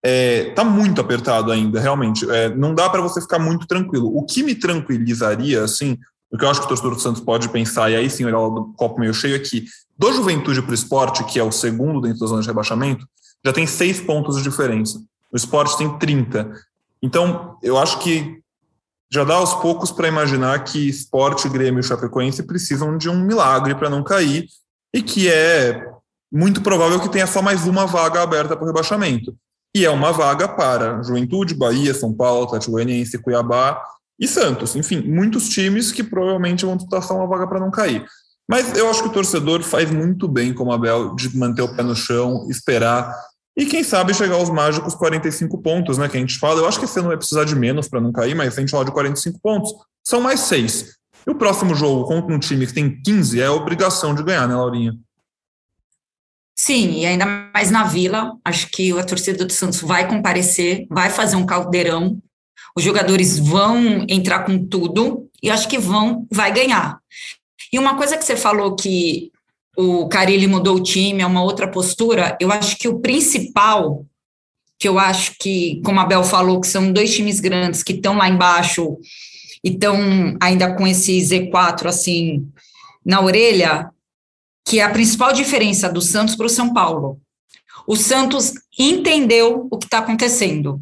é, 0.04 0.50
tá 0.54 0.64
muito 0.64 1.00
apertado 1.00 1.52
ainda, 1.52 1.80
realmente. 1.80 2.28
É, 2.30 2.54
não 2.54 2.74
dá 2.74 2.88
para 2.88 3.00
você 3.00 3.20
ficar 3.20 3.38
muito 3.38 3.66
tranquilo. 3.66 4.14
O 4.16 4.24
que 4.24 4.42
me 4.42 4.54
tranquilizaria, 4.54 5.62
assim, 5.62 5.98
o 6.32 6.38
que 6.38 6.44
eu 6.44 6.50
acho 6.50 6.60
que 6.60 6.66
o 6.66 6.68
torcedor 6.68 6.94
do 6.94 7.00
Santos 7.00 7.20
pode 7.20 7.48
pensar, 7.48 7.90
e 7.90 7.96
aí 7.96 8.08
sim 8.08 8.24
olhar 8.24 8.38
o 8.38 8.72
copo 8.74 9.00
meio 9.00 9.12
cheio, 9.12 9.34
é 9.34 9.38
que 9.38 9.64
do 9.98 10.12
Juventude 10.12 10.62
para 10.62 10.70
o 10.70 10.74
esporte, 10.74 11.24
que 11.24 11.38
é 11.38 11.42
o 11.42 11.50
segundo 11.50 12.00
dentro 12.00 12.20
da 12.20 12.26
zona 12.26 12.40
de 12.40 12.48
rebaixamento, 12.48 13.06
já 13.44 13.52
tem 13.52 13.66
seis 13.66 14.00
pontos 14.00 14.36
de 14.36 14.42
diferença. 14.42 15.02
O 15.32 15.36
esporte 15.36 15.76
tem 15.76 15.98
30. 15.98 16.52
Então, 17.02 17.56
eu 17.62 17.76
acho 17.78 17.98
que 17.98 18.40
já 19.12 19.24
dá 19.24 19.34
aos 19.34 19.54
poucos 19.54 19.90
para 19.90 20.08
imaginar 20.08 20.62
que 20.62 20.88
esporte, 20.88 21.48
Grêmio 21.48 21.80
e 21.80 21.82
Chapecoense 21.82 22.44
precisam 22.44 22.96
de 22.96 23.08
um 23.08 23.20
milagre 23.24 23.74
para 23.74 23.90
não 23.90 24.04
cair, 24.04 24.46
e 24.94 25.02
que 25.02 25.28
é 25.28 25.88
muito 26.30 26.60
provável 26.60 27.00
que 27.00 27.08
tenha 27.08 27.26
só 27.26 27.42
mais 27.42 27.66
uma 27.66 27.86
vaga 27.86 28.22
aberta 28.22 28.56
para 28.56 28.64
o 28.64 28.66
rebaixamento. 28.68 29.34
E 29.74 29.84
é 29.84 29.90
uma 29.90 30.12
vaga 30.12 30.48
para 30.48 31.02
Juventude, 31.02 31.54
Bahia, 31.54 31.94
São 31.94 32.12
Paulo, 32.12 32.44
Atlético 32.44 32.76
Cuiabá 33.22 33.82
e 34.20 34.28
Santos. 34.28 34.76
Enfim, 34.76 35.00
muitos 35.00 35.48
times 35.48 35.90
que 35.90 36.04
provavelmente 36.04 36.66
vão 36.66 36.76
disputar 36.76 37.10
uma 37.16 37.26
vaga 37.26 37.46
para 37.46 37.58
não 37.58 37.70
cair. 37.70 38.04
Mas 38.46 38.76
eu 38.76 38.90
acho 38.90 39.02
que 39.02 39.08
o 39.08 39.12
torcedor 39.12 39.62
faz 39.62 39.90
muito 39.90 40.28
bem, 40.28 40.52
como 40.52 40.72
a 40.72 40.78
Bel, 40.78 41.14
de 41.14 41.36
manter 41.36 41.62
o 41.62 41.74
pé 41.74 41.82
no 41.82 41.96
chão, 41.96 42.46
esperar 42.50 43.14
e 43.56 43.66
quem 43.66 43.82
sabe 43.82 44.14
chegar 44.14 44.36
aos 44.36 44.48
mágicos 44.48 44.94
45 44.94 45.58
pontos, 45.58 45.98
né? 45.98 46.08
Que 46.08 46.16
a 46.16 46.20
gente 46.20 46.38
fala. 46.38 46.60
Eu 46.60 46.66
acho 46.66 46.78
que 46.78 46.84
esse 46.84 46.98
ano 46.98 47.08
vai 47.08 47.16
precisar 47.16 47.44
de 47.44 47.54
menos 47.54 47.88
para 47.88 48.00
não 48.00 48.12
cair, 48.12 48.34
mas 48.34 48.54
se 48.54 48.60
a 48.60 48.62
gente 48.62 48.70
falar 48.70 48.84
de 48.84 48.92
45 48.92 49.38
pontos, 49.40 49.72
são 50.02 50.20
mais 50.20 50.40
seis. 50.40 50.96
E 51.26 51.30
o 51.30 51.34
próximo 51.34 51.74
jogo 51.74 52.04
contra 52.04 52.34
um 52.34 52.38
time 52.38 52.66
que 52.66 52.72
tem 52.72 53.00
15 53.02 53.40
é 53.40 53.46
a 53.46 53.52
obrigação 53.52 54.14
de 54.14 54.22
ganhar, 54.22 54.48
né, 54.48 54.54
Laurinha? 54.54 54.96
Sim, 56.56 57.00
e 57.00 57.06
ainda 57.06 57.26
mais 57.26 57.70
na 57.70 57.84
Vila. 57.84 58.36
Acho 58.44 58.68
que 58.70 58.98
a 58.98 59.04
torcida 59.04 59.44
do 59.44 59.52
Santos 59.52 59.80
vai 59.80 60.08
comparecer, 60.08 60.86
vai 60.88 61.10
fazer 61.10 61.36
um 61.36 61.44
caldeirão 61.44 62.18
os 62.76 62.82
jogadores 62.82 63.38
vão 63.38 64.04
entrar 64.08 64.44
com 64.44 64.64
tudo 64.64 65.28
e 65.42 65.50
acho 65.50 65.68
que 65.68 65.78
vão, 65.78 66.26
vai 66.30 66.52
ganhar. 66.52 66.98
E 67.72 67.78
uma 67.78 67.96
coisa 67.96 68.16
que 68.16 68.24
você 68.24 68.36
falou 68.36 68.74
que 68.74 69.30
o 69.76 70.08
Carilli 70.08 70.46
mudou 70.46 70.76
o 70.76 70.82
time, 70.82 71.22
é 71.22 71.26
uma 71.26 71.42
outra 71.42 71.68
postura, 71.68 72.36
eu 72.40 72.50
acho 72.52 72.76
que 72.76 72.88
o 72.88 72.98
principal, 72.98 74.04
que 74.78 74.88
eu 74.88 74.98
acho 74.98 75.36
que, 75.38 75.80
como 75.84 76.00
a 76.00 76.04
Bel 76.04 76.24
falou, 76.24 76.60
que 76.60 76.66
são 76.66 76.92
dois 76.92 77.14
times 77.14 77.40
grandes 77.40 77.82
que 77.82 77.92
estão 77.92 78.16
lá 78.16 78.28
embaixo 78.28 78.98
e 79.64 79.70
estão 79.70 80.36
ainda 80.40 80.74
com 80.74 80.86
esse 80.86 81.16
Z4 81.18 81.86
assim 81.86 82.46
na 83.04 83.20
orelha, 83.20 83.90
que 84.66 84.80
é 84.80 84.84
a 84.84 84.90
principal 84.90 85.32
diferença 85.32 85.88
do 85.88 86.02
Santos 86.02 86.36
para 86.36 86.46
o 86.46 86.50
São 86.50 86.72
Paulo. 86.72 87.20
O 87.86 87.96
Santos 87.96 88.52
entendeu 88.78 89.66
o 89.70 89.78
que 89.78 89.86
está 89.86 89.98
acontecendo. 89.98 90.80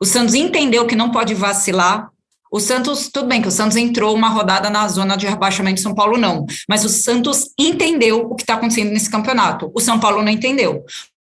O 0.00 0.04
Santos 0.04 0.34
entendeu 0.34 0.86
que 0.86 0.96
não 0.96 1.10
pode 1.10 1.34
vacilar. 1.34 2.10
O 2.50 2.60
Santos, 2.60 3.08
tudo 3.08 3.28
bem 3.28 3.42
que 3.42 3.48
o 3.48 3.50
Santos 3.50 3.76
entrou 3.76 4.14
uma 4.14 4.28
rodada 4.28 4.70
na 4.70 4.86
zona 4.88 5.16
de 5.16 5.26
rebaixamento 5.26 5.76
de 5.76 5.82
São 5.82 5.94
Paulo, 5.94 6.16
não. 6.16 6.46
Mas 6.68 6.84
o 6.84 6.88
Santos 6.88 7.50
entendeu 7.58 8.20
o 8.30 8.34
que 8.34 8.42
está 8.42 8.54
acontecendo 8.54 8.90
nesse 8.90 9.10
campeonato. 9.10 9.70
O 9.74 9.80
São 9.80 9.98
Paulo 9.98 10.22
não 10.22 10.30
entendeu. 10.30 10.84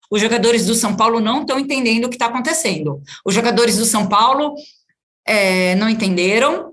Os 0.10 0.22
jogadores 0.22 0.66
do 0.66 0.74
São 0.74 0.96
Paulo 0.96 1.20
não 1.20 1.42
estão 1.42 1.60
entendendo 1.60 2.06
o 2.06 2.10
que 2.10 2.16
está 2.16 2.28
acontecendo. 2.28 3.02
Os 3.24 3.34
jogadores 3.34 3.78
do 3.78 3.86
São 3.86 4.08
Paulo 4.08 4.56
é, 5.26 5.76
não 5.76 5.90
entenderam. 5.90 6.72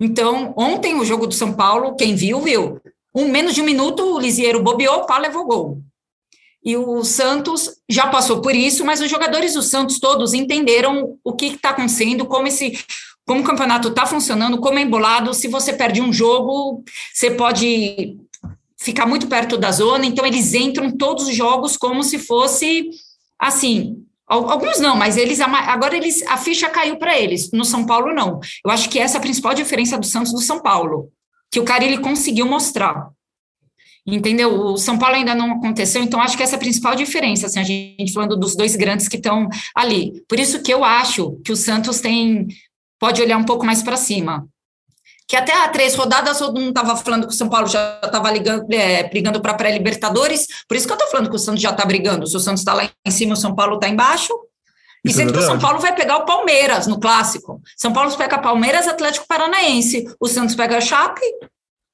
Então, 0.00 0.54
ontem 0.56 0.94
o 0.94 1.04
jogo 1.04 1.26
do 1.26 1.34
São 1.34 1.52
Paulo, 1.52 1.96
quem 1.96 2.14
viu, 2.14 2.40
viu. 2.40 2.80
Um 3.14 3.28
menos 3.28 3.54
de 3.54 3.60
um 3.60 3.64
minuto, 3.64 4.14
o 4.14 4.18
Lisieiro 4.18 4.62
bobeou, 4.62 5.00
o 5.00 5.06
Paulo 5.06 5.22
levou 5.22 5.44
gol. 5.44 5.82
E 6.64 6.76
o 6.76 7.04
Santos 7.04 7.70
já 7.88 8.08
passou 8.08 8.40
por 8.40 8.54
isso, 8.54 8.84
mas 8.84 9.00
os 9.00 9.10
jogadores 9.10 9.54
do 9.54 9.62
Santos 9.62 9.98
todos 9.98 10.34
entenderam 10.34 11.16
o 11.24 11.32
que 11.32 11.46
está 11.46 11.70
acontecendo, 11.70 12.26
como 12.26 12.48
esse 12.48 12.78
como 13.26 13.42
o 13.42 13.44
campeonato 13.44 13.88
está 13.88 14.06
funcionando, 14.06 14.58
como 14.58 14.78
é 14.78 14.82
embolado. 14.82 15.34
Se 15.34 15.48
você 15.48 15.74
perde 15.74 16.00
um 16.00 16.10
jogo, 16.10 16.82
você 17.12 17.30
pode 17.30 18.16
ficar 18.80 19.04
muito 19.04 19.26
perto 19.26 19.58
da 19.58 19.70
zona. 19.70 20.06
Então, 20.06 20.24
eles 20.24 20.54
entram 20.54 20.90
todos 20.90 21.28
os 21.28 21.36
jogos 21.36 21.76
como 21.76 22.02
se 22.02 22.18
fosse 22.18 22.88
assim, 23.38 24.02
alguns 24.26 24.80
não, 24.80 24.96
mas 24.96 25.16
eles 25.16 25.40
agora 25.40 25.96
eles 25.96 26.22
a 26.26 26.36
ficha 26.36 26.68
caiu 26.68 26.96
para 26.96 27.18
eles. 27.18 27.50
No 27.52 27.64
São 27.64 27.86
Paulo 27.86 28.12
não. 28.14 28.40
Eu 28.64 28.70
acho 28.70 28.88
que 28.88 28.98
essa 28.98 29.16
é 29.16 29.18
a 29.18 29.22
principal 29.22 29.54
diferença 29.54 29.98
do 29.98 30.06
Santos 30.06 30.32
do 30.32 30.40
São 30.40 30.60
Paulo, 30.60 31.10
que 31.50 31.60
o 31.60 31.64
cara 31.64 31.84
ele 31.84 31.98
conseguiu 31.98 32.46
mostrar. 32.46 33.08
Entendeu? 34.10 34.58
O 34.58 34.78
São 34.78 34.98
Paulo 34.98 35.16
ainda 35.16 35.34
não 35.34 35.52
aconteceu, 35.52 36.02
então 36.02 36.20
acho 36.20 36.34
que 36.34 36.42
essa 36.42 36.54
é 36.54 36.56
a 36.56 36.60
principal 36.60 36.94
diferença, 36.94 37.46
assim, 37.46 37.60
a 37.60 37.62
gente 37.62 38.10
falando 38.10 38.38
dos 38.38 38.56
dois 38.56 38.74
grandes 38.74 39.06
que 39.06 39.16
estão 39.18 39.48
ali. 39.74 40.22
Por 40.26 40.40
isso 40.40 40.62
que 40.62 40.72
eu 40.72 40.82
acho 40.82 41.38
que 41.44 41.52
o 41.52 41.56
Santos 41.56 42.00
tem 42.00 42.48
pode 42.98 43.20
olhar 43.20 43.36
um 43.36 43.44
pouco 43.44 43.66
mais 43.66 43.82
para 43.82 43.98
cima. 43.98 44.48
Que 45.28 45.36
até 45.36 45.52
há 45.52 45.68
três 45.68 45.94
rodadas 45.94 46.38
todo 46.38 46.58
mundo 46.58 46.70
estava 46.70 46.96
falando 46.96 47.26
que 47.26 47.34
o 47.34 47.36
São 47.36 47.50
Paulo 47.50 47.66
já 47.66 48.00
estava 48.02 48.30
é, 48.70 49.02
brigando 49.10 49.42
para 49.42 49.52
pré-Libertadores, 49.52 50.46
por 50.66 50.74
isso 50.74 50.86
que 50.86 50.92
eu 50.92 50.96
estou 50.96 51.10
falando 51.10 51.28
que 51.28 51.36
o 51.36 51.38
Santos 51.38 51.60
já 51.60 51.70
está 51.70 51.84
brigando. 51.84 52.26
Se 52.26 52.34
o 52.34 52.40
Santos 52.40 52.62
está 52.62 52.72
lá 52.72 52.88
em 53.04 53.10
cima, 53.10 53.34
o 53.34 53.36
São 53.36 53.54
Paulo 53.54 53.74
está 53.74 53.90
embaixo. 53.90 54.32
E 55.04 55.12
sendo 55.12 55.30
é 55.30 55.32
que 55.34 55.38
o 55.38 55.42
São 55.42 55.58
Paulo 55.58 55.78
vai 55.78 55.94
pegar 55.94 56.16
o 56.16 56.24
Palmeiras 56.24 56.86
no 56.86 56.98
clássico. 56.98 57.60
São 57.76 57.92
Paulo 57.92 58.10
pega 58.16 58.38
Palmeiras, 58.38 58.88
Atlético 58.88 59.26
Paranaense. 59.28 60.06
O 60.18 60.26
Santos 60.26 60.54
pega 60.54 60.78
a 60.78 60.80
Chape, 60.80 61.20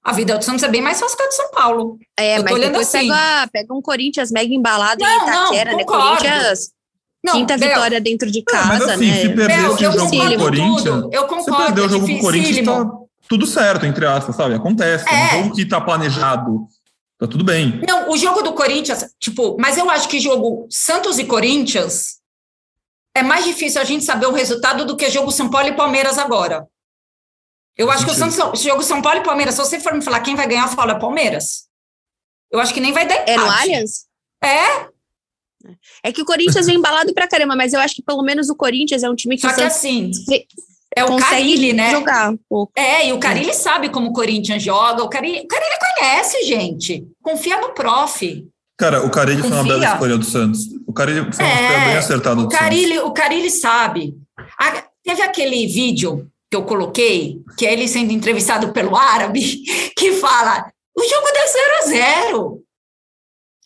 a 0.05 0.13
vida 0.13 0.37
do 0.37 0.45
Santos 0.45 0.63
é 0.63 0.69
bem 0.69 0.83
mais 0.83 1.01
fácil 1.01 1.17
que 1.17 1.23
a 1.23 1.27
do 1.27 1.33
São 1.33 1.51
Paulo. 1.51 1.99
É, 2.19 2.43
mas 2.43 2.61
depois 2.61 2.95
assim. 2.95 3.09
pega, 3.09 3.49
pega 3.51 3.75
um 3.75 3.81
Corinthians 3.81 4.31
mega 4.31 4.53
embalado 4.53 5.03
não, 5.03 5.09
em 5.09 5.17
Itaquera, 5.17 5.71
não, 5.71 5.79
né? 5.79 5.85
Corinthians. 5.85 6.75
Não, 7.25 7.33
quinta 7.33 7.57
Bel, 7.57 7.71
vitória 7.71 8.01
dentro 8.03 8.31
de 8.31 8.43
casa, 8.43 8.69
mas 8.69 8.83
assim, 8.83 9.11
né? 9.11 9.23
Se 9.23 9.29
perder 9.31 9.71
o 9.71 9.79
jogo 9.79 9.97
com 9.97 10.05
o 10.05 10.39
Corinthians, 10.39 11.05
eu 11.11 11.27
concordo, 11.27 11.43
se 11.45 11.65
perder 11.65 11.81
o 11.81 11.89
jogo 11.89 12.07
com 12.07 12.15
o 12.15 12.21
Corinthians, 12.21 12.67
tá 12.67 12.91
tudo 13.27 13.47
certo, 13.47 13.87
entre 13.87 14.05
aspas, 14.05 14.37
sabe? 14.37 14.55
Acontece. 14.55 15.09
É. 15.09 15.37
Um 15.37 15.45
jogo 15.45 15.55
que 15.55 15.65
tá 15.65 15.81
planejado, 15.81 16.67
tá 17.19 17.27
tudo 17.27 17.43
bem. 17.43 17.81
Não, 17.89 18.11
o 18.11 18.17
jogo 18.19 18.43
do 18.43 18.53
Corinthians, 18.53 19.07
tipo, 19.19 19.57
mas 19.59 19.79
eu 19.79 19.89
acho 19.89 20.07
que 20.07 20.21
jogo 20.21 20.67
Santos 20.69 21.19
e 21.19 21.25
Corinthians 21.25 22.19
é 23.17 23.23
mais 23.23 23.47
difícil 23.47 23.81
a 23.81 23.85
gente 23.85 24.05
saber 24.05 24.27
o 24.27 24.33
resultado 24.33 24.85
do 24.85 24.95
que 24.95 25.09
jogo 25.09 25.31
São 25.31 25.49
Paulo 25.49 25.69
e 25.69 25.73
Palmeiras 25.73 26.19
agora. 26.19 26.67
Eu 27.77 27.91
acho 27.91 28.05
que 28.05 28.13
o 28.13 28.15
Santos, 28.15 28.61
jogo 28.61 28.83
São 28.83 29.03
Paulo 29.03 29.21
e 29.21 29.25
Palmeiras, 29.25 29.55
se 29.55 29.61
você 29.61 29.81
for 29.81 29.93
me 29.95 30.03
falar 30.03 30.21
quem 30.21 30.37
vai 30.37 30.47
ganhar, 30.47 30.69
fala 30.69 30.99
Palmeiras. 30.99 31.65
Eu 32.51 32.61
acho 32.61 32.73
que 32.73 32.81
nem 32.81 32.93
vai 32.93 33.07
dar 33.07 33.17
empate. 33.17 33.31
É 33.31 33.37
no 33.37 33.51
Allianz? 33.51 34.07
É. 34.43 34.95
É 36.03 36.13
que 36.13 36.23
o 36.23 36.25
Corinthians 36.25 36.69
é 36.69 36.73
embalado 36.73 37.13
pra 37.13 37.27
caramba, 37.27 37.57
mas 37.57 37.73
eu 37.73 37.81
acho 37.81 37.97
que 37.97 38.03
pelo 38.03 38.23
menos 38.23 38.49
o 38.49 38.55
Corinthians 38.55 39.03
é 39.03 39.11
um 39.11 39.15
time 39.15 39.37
que 39.37 39.43
Só 39.43 39.53
que 39.53 39.63
assim, 39.63 40.11
é 40.95 41.05
o 41.05 41.17
Carilli, 41.17 41.73
né? 41.73 41.91
Jogar 41.91 42.31
um 42.31 42.39
pouco. 42.49 42.73
É, 42.77 43.09
e 43.09 43.13
o 43.13 43.19
Carilli 43.19 43.51
é. 43.51 43.55
sabe 43.55 43.89
como 43.89 44.11
o 44.11 44.13
Corinthians 44.13 44.63
joga. 44.63 45.03
O 45.03 45.09
Carilli, 45.09 45.41
o 45.41 45.49
Carilli 45.49 45.75
conhece, 45.99 46.45
gente. 46.45 47.07
Confia 47.23 47.61
no 47.61 47.71
prof. 47.73 48.47
Cara, 48.77 49.05
o 49.05 49.11
Carilli 49.11 49.43
Confia. 49.43 49.57
foi 49.57 49.65
uma 49.65 49.73
bela 49.73 49.93
escolha 49.93 50.19
do 50.19 50.25
Santos. 50.25 50.67
O 50.87 50.93
Carilli 50.93 51.33
foi 51.33 51.45
uma 51.45 51.55
é, 51.55 51.85
bem 51.87 51.97
acertada 51.97 52.37
do 52.37 52.47
o 52.47 52.49
Carilli, 52.49 52.95
Santos. 52.95 53.09
O 53.09 53.13
Carilli 53.13 53.51
sabe. 53.51 54.15
A, 54.61 54.85
teve 55.03 55.23
aquele 55.23 55.67
vídeo 55.67 56.31
que 56.51 56.57
eu 56.57 56.65
coloquei, 56.65 57.43
que 57.59 57.67
é 57.67 57.73
ele 57.73 57.89
sendo 57.89 58.13
entrevistado 58.13 58.73
pelo 58.73 58.97
árabe, 58.97 59.41
que 59.97 60.13
fala: 60.13 60.73
o 60.97 61.03
jogo 61.03 61.33
deu 61.33 61.49
0 61.49 61.77
a 61.77 61.83
0 61.83 62.65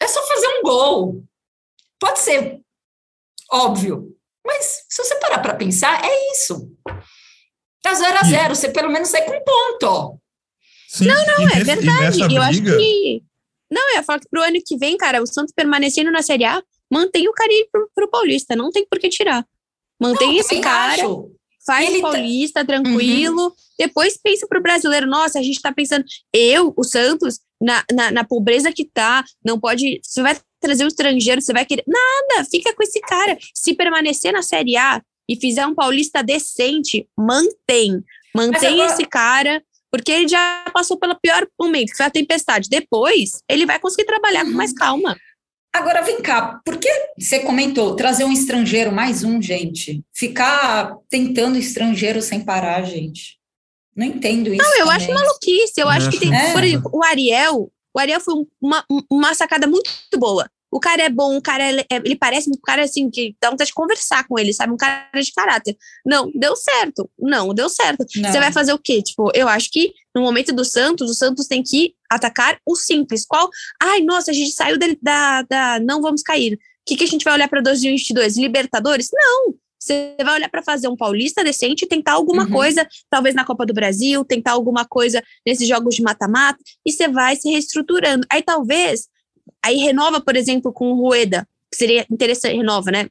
É 0.01 0.09
só 0.09 0.27
fazer 0.27 0.49
um 0.49 0.63
gol. 0.63 1.25
Pode 2.01 2.21
ser 2.21 2.61
óbvio, 3.51 4.17
mas 4.47 4.85
se 4.89 5.03
você 5.03 5.17
parar 5.17 5.41
para 5.41 5.55
pensar, 5.55 6.03
é 6.05 6.33
isso. 6.33 6.71
Tá 7.83 7.95
0 7.95 8.19
a 8.19 8.25
0 8.25 8.55
você 8.55 8.69
pelo 8.69 8.91
menos 8.91 9.09
sai 9.09 9.25
com 9.25 9.33
um 9.33 9.45
ponto. 9.45 10.21
Sim, 10.89 11.07
não, 11.07 11.27
não, 11.27 11.49
é 11.49 11.65
verdade. 11.65 12.35
Eu 12.35 12.43
acho 12.43 12.63
que. 12.63 13.23
Não, 13.71 13.91
eu 13.91 13.97
ia 13.97 14.03
falar 14.03 14.21
que 14.21 14.29
pro 14.31 14.43
ano 14.43 14.59
que 14.65 14.79
vem, 14.79 14.97
cara, 14.97 15.23
o 15.23 15.27
Santos 15.27 15.53
permanecendo 15.55 16.11
na 16.11 16.23
Série 16.23 16.45
A, 16.45 16.63
mantém 16.91 17.29
o 17.29 17.33
carinho 17.33 17.67
pro, 17.71 17.91
pro 17.95 18.09
Paulista, 18.09 18.57
não 18.57 18.71
tem 18.71 18.87
por 18.87 18.99
que 18.99 19.11
tirar. 19.11 19.47
Mantém 20.01 20.29
não, 20.29 20.41
esse 20.41 20.59
cara. 20.61 21.03
Acho 21.03 21.31
faz 21.69 21.87
Ele 21.87 22.01
tá 22.01 22.11
Paulista, 22.11 22.61
tá... 22.61 22.67
tranquilo. 22.67 23.45
Uhum. 23.45 23.53
Depois 23.79 24.17
pensa 24.17 24.47
pro 24.49 24.63
brasileiro, 24.63 25.07
nossa, 25.07 25.39
a 25.39 25.43
gente 25.43 25.61
tá 25.61 25.71
pensando, 25.71 26.05
eu, 26.33 26.73
o 26.77 26.83
Santos, 26.83 27.41
na, 27.61 27.85
na, 27.93 28.11
na, 28.11 28.25
pobreza 28.25 28.73
que 28.73 28.85
tá, 28.85 29.23
não 29.45 29.61
pode. 29.61 30.01
Você 30.03 30.23
vai 30.23 30.37
trazer 30.61 30.85
um 30.85 30.89
estrangeiro, 30.89 31.41
você 31.43 31.53
vai 31.53 31.67
querer. 31.67 31.85
Nada, 31.87 32.49
fica 32.51 32.75
com 32.75 32.83
esse 32.83 33.01
cara. 33.01 33.37
Se 33.55 33.75
permanecer 33.75 34.33
na 34.33 34.43
Série 34.43 34.77
A 34.77 35.03
e 35.29 35.37
fizer 35.37 35.67
um 35.67 35.75
paulista 35.75 36.23
decente, 36.23 37.07
mantém. 37.17 38.03
Mantém 38.35 38.81
agora... 38.81 38.93
esse 38.93 39.05
cara, 39.05 39.63
porque 39.91 40.11
ele 40.11 40.29
já 40.29 40.65
passou 40.73 40.99
pelo 40.99 41.19
pior 41.21 41.47
momento, 41.61 41.91
que 41.91 41.97
foi 41.97 42.07
a 42.07 42.11
tempestade. 42.11 42.69
Depois, 42.69 43.43
ele 43.49 43.67
vai 43.67 43.79
conseguir 43.79 44.07
trabalhar 44.07 44.45
uhum. 44.45 44.53
com 44.53 44.57
mais 44.57 44.73
calma. 44.73 45.17
Agora, 45.73 46.03
vem 46.03 46.21
cá, 46.21 46.61
por 46.65 46.79
que 46.79 46.89
você 47.19 47.41
comentou 47.41 47.95
trazer 47.95 48.25
um 48.25 48.33
estrangeiro, 48.33 48.91
mais 48.91 49.23
um, 49.23 49.41
gente? 49.41 50.03
Ficar 50.13 50.97
tentando 51.09 51.59
estrangeiro 51.59 52.23
sem 52.23 52.41
parar, 52.41 52.83
gente. 52.83 53.39
Não 53.95 54.07
entendo 54.07 54.53
isso. 54.53 54.63
Não, 54.63 54.79
eu 54.79 54.87
também. 54.87 54.97
acho 54.97 55.13
maluquice. 55.13 55.81
Eu 55.81 55.89
acho 55.89 56.11
que 56.11 56.21
tem, 56.21 56.35
é. 56.35 56.53
por 56.53 56.63
exemplo, 56.63 56.91
o 56.93 57.03
Ariel, 57.03 57.71
o 57.95 57.99
Ariel 57.99 58.21
foi 58.21 58.35
uma, 58.61 58.85
uma 59.11 59.35
sacada 59.35 59.67
muito 59.67 59.91
boa. 60.17 60.49
O 60.71 60.79
cara 60.79 61.03
é 61.03 61.09
bom, 61.09 61.37
o 61.37 61.43
cara 61.43 61.65
é, 61.65 61.81
é, 61.81 61.97
ele 61.97 62.15
parece 62.15 62.51
um 62.51 62.61
cara 62.63 62.85
assim 62.85 63.11
que 63.11 63.35
dá 63.41 63.51
vontade 63.51 63.69
de 63.69 63.75
conversar 63.75 64.27
com 64.29 64.39
ele, 64.39 64.53
sabe? 64.53 64.73
Um 64.73 64.77
cara 64.77 65.09
de 65.15 65.33
caráter. 65.33 65.77
Não, 66.05 66.31
deu 66.35 66.55
certo. 66.55 67.11
Não, 67.19 67.55
deu 67.55 67.69
certo. 67.69 68.05
Não. 68.17 68.31
Você 68.31 68.39
vai 68.39 68.53
fazer 68.53 68.73
o 68.73 68.79
quê? 68.79 69.03
Tipo, 69.03 69.31
eu 69.35 69.49
acho 69.49 69.71
que 69.71 69.93
no 70.19 70.25
momento 70.25 70.53
do 70.53 70.65
Santos, 70.65 71.11
o 71.11 71.15
Santos 71.15 71.47
tem 71.47 71.63
que 71.63 71.95
atacar 72.11 72.59
o 72.67 72.75
simples. 72.77 73.25
Qual? 73.27 73.49
Ai, 73.81 74.01
nossa, 74.01 74.31
a 74.31 74.35
gente 74.35 74.53
saiu 74.53 74.79
da, 75.01 75.43
da 75.43 75.81
não 75.81 76.03
vamos 76.03 76.23
cair. 76.23 76.55
O 76.55 76.59
que, 76.87 76.97
que 76.97 77.05
a 77.05 77.09
gente 77.09 77.25
vai 77.25 77.35
olhar 77.35 77.49
para 77.49 77.61
2022? 77.61 78.37
Libertadores? 78.37 79.09
Não. 79.13 79.55
Você 79.79 80.17
vai 80.23 80.35
olhar 80.35 80.49
para 80.49 80.63
fazer 80.63 80.89
um 80.89 80.97
paulista 80.97 81.45
decente 81.45 81.85
e 81.85 81.89
tentar 81.89 82.13
alguma 82.13 82.45
uhum. 82.45 82.51
coisa, 82.51 82.87
talvez 83.09 83.35
na 83.35 83.45
Copa 83.45 83.65
do 83.65 83.73
Brasil, 83.73 84.25
tentar 84.25 84.53
alguma 84.53 84.85
coisa 84.85 85.23
nesses 85.47 85.69
jogos 85.69 85.95
de 85.95 86.03
mata-mata, 86.03 86.59
e 86.85 86.91
você 86.91 87.07
vai 87.07 87.37
se 87.37 87.49
reestruturando. 87.49 88.27
Aí 88.29 88.43
talvez 88.43 89.09
Aí 89.65 89.77
renova, 89.77 90.21
por 90.21 90.37
exemplo, 90.37 90.73
com 90.73 90.93
o 90.93 90.97
Rueda, 90.97 91.47
que 91.71 91.77
seria 91.77 92.07
interessante, 92.11 92.57
renova, 92.57 92.91
né? 92.91 93.09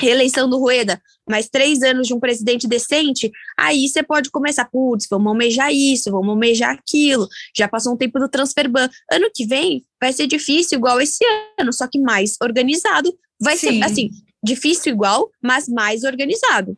Reeleição 0.00 0.48
do 0.48 0.58
Rueda, 0.58 1.00
mais 1.28 1.48
três 1.48 1.82
anos 1.82 2.06
de 2.06 2.14
um 2.14 2.20
presidente 2.20 2.68
decente, 2.68 3.30
aí 3.58 3.88
você 3.88 4.02
pode 4.02 4.30
começar, 4.30 4.64
putz, 4.66 5.06
vamos 5.10 5.26
almejar 5.26 5.72
isso, 5.72 6.10
vamos 6.10 6.28
almejar 6.28 6.70
aquilo, 6.70 7.26
já 7.56 7.68
passou 7.68 7.94
um 7.94 7.96
tempo 7.96 8.18
do 8.18 8.28
transfer 8.28 8.68
ban. 8.68 8.88
Ano 9.10 9.28
que 9.34 9.44
vem 9.44 9.84
vai 10.00 10.12
ser 10.12 10.26
difícil 10.26 10.78
igual 10.78 11.00
esse 11.00 11.24
ano, 11.58 11.72
só 11.72 11.86
que 11.88 11.98
mais 11.98 12.36
organizado. 12.40 13.12
Vai 13.40 13.56
Sim. 13.56 13.78
ser, 13.78 13.84
assim, 13.84 14.10
difícil 14.42 14.92
igual, 14.92 15.30
mas 15.42 15.68
mais 15.68 16.04
organizado. 16.04 16.76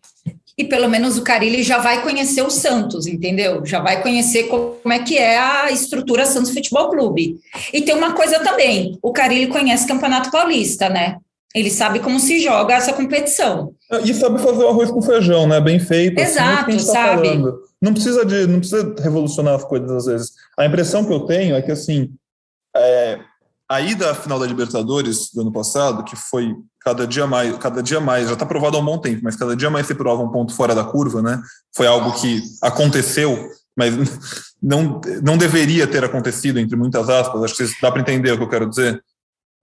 E 0.57 0.65
pelo 0.65 0.89
menos 0.89 1.17
o 1.17 1.23
Carilli 1.23 1.63
já 1.63 1.79
vai 1.79 2.03
conhecer 2.03 2.43
o 2.43 2.51
Santos, 2.51 3.07
entendeu? 3.07 3.65
Já 3.65 3.81
vai 3.81 4.03
conhecer 4.03 4.45
como 4.45 4.93
é 4.93 4.99
que 4.99 5.17
é 5.17 5.39
a 5.39 5.71
estrutura 5.71 6.27
Santos 6.27 6.51
Futebol 6.51 6.91
Clube. 6.91 7.39
E 7.73 7.81
tem 7.81 7.95
uma 7.95 8.13
coisa 8.13 8.41
também, 8.41 8.99
o 9.03 9.13
Carilli 9.13 9.47
conhece 9.47 9.87
Campeonato 9.87 10.31
Paulista, 10.31 10.89
né? 10.89 11.19
Ele 11.55 11.71
sabe 11.71 11.99
como 12.01 12.21
se 12.21 12.41
joga 12.43 12.75
essa 12.75 12.93
competição. 12.93 13.75
É, 13.91 14.01
e 14.03 14.15
sabe 14.15 14.41
fazer 14.41 14.65
o 14.65 14.69
arroz 14.69 14.91
com 14.91 15.03
feijão, 15.03 15.49
né? 15.49 15.61
Bem 15.61 15.81
feito. 15.81 16.19
Exato, 16.19 16.71
assim, 16.71 16.83
é 16.83 16.87
tá 16.87 16.93
sabe? 16.93 17.29
Falando. 17.29 17.61
Não 17.83 17.93
precisa 17.93 18.25
de, 18.25 18.47
não 18.47 18.59
precisa 18.59 18.95
revolucionar 18.99 19.55
as 19.55 19.65
coisas 19.65 19.91
às 19.91 20.07
vezes. 20.07 20.33
A 20.57 20.65
impressão 20.65 21.05
que 21.05 21.13
eu 21.13 21.21
tenho 21.21 21.57
é 21.57 21.63
que 21.63 21.73
assim, 21.73 22.11
é, 22.77 23.19
a 23.69 23.81
ida 23.81 24.11
à 24.11 24.15
final 24.15 24.39
da 24.39 24.47
Libertadores 24.47 25.31
do 25.33 25.43
ano 25.43 25.53
passado, 25.53 26.05
que 26.05 26.17
foi 26.17 26.55
cada 26.81 27.07
dia 27.07 27.27
mais, 27.27 27.57
cada 27.59 27.83
dia 27.83 28.01
mais, 28.01 28.27
já 28.27 28.35
está 28.35 28.45
provado 28.45 28.77
há 28.77 28.81
um 28.81 28.85
bom 28.85 28.99
tempo, 28.99 29.21
mas 29.23 29.37
cada 29.37 29.57
dia 29.57 29.71
mais 29.71 29.87
se 29.87 29.95
prova 29.95 30.23
um 30.23 30.31
ponto 30.31 30.55
fora 30.55 30.75
da 30.75 30.85
curva, 30.85 31.23
né? 31.23 31.41
Foi 31.75 31.87
algo 31.87 32.13
que 32.21 32.43
aconteceu, 32.63 33.49
mas 33.77 33.95
não, 34.63 35.01
não 35.23 35.39
deveria 35.39 35.87
ter 35.87 36.05
acontecido, 36.05 36.59
entre 36.59 36.77
muitas 36.77 37.09
aspas. 37.09 37.43
Acho 37.43 37.57
que 37.57 37.81
dá 37.81 37.93
para 37.93 38.01
entender 38.01 38.33
o 38.33 38.39
que 38.39 38.45
eu 38.45 38.49
quero 38.49 38.69
dizer. 38.69 39.03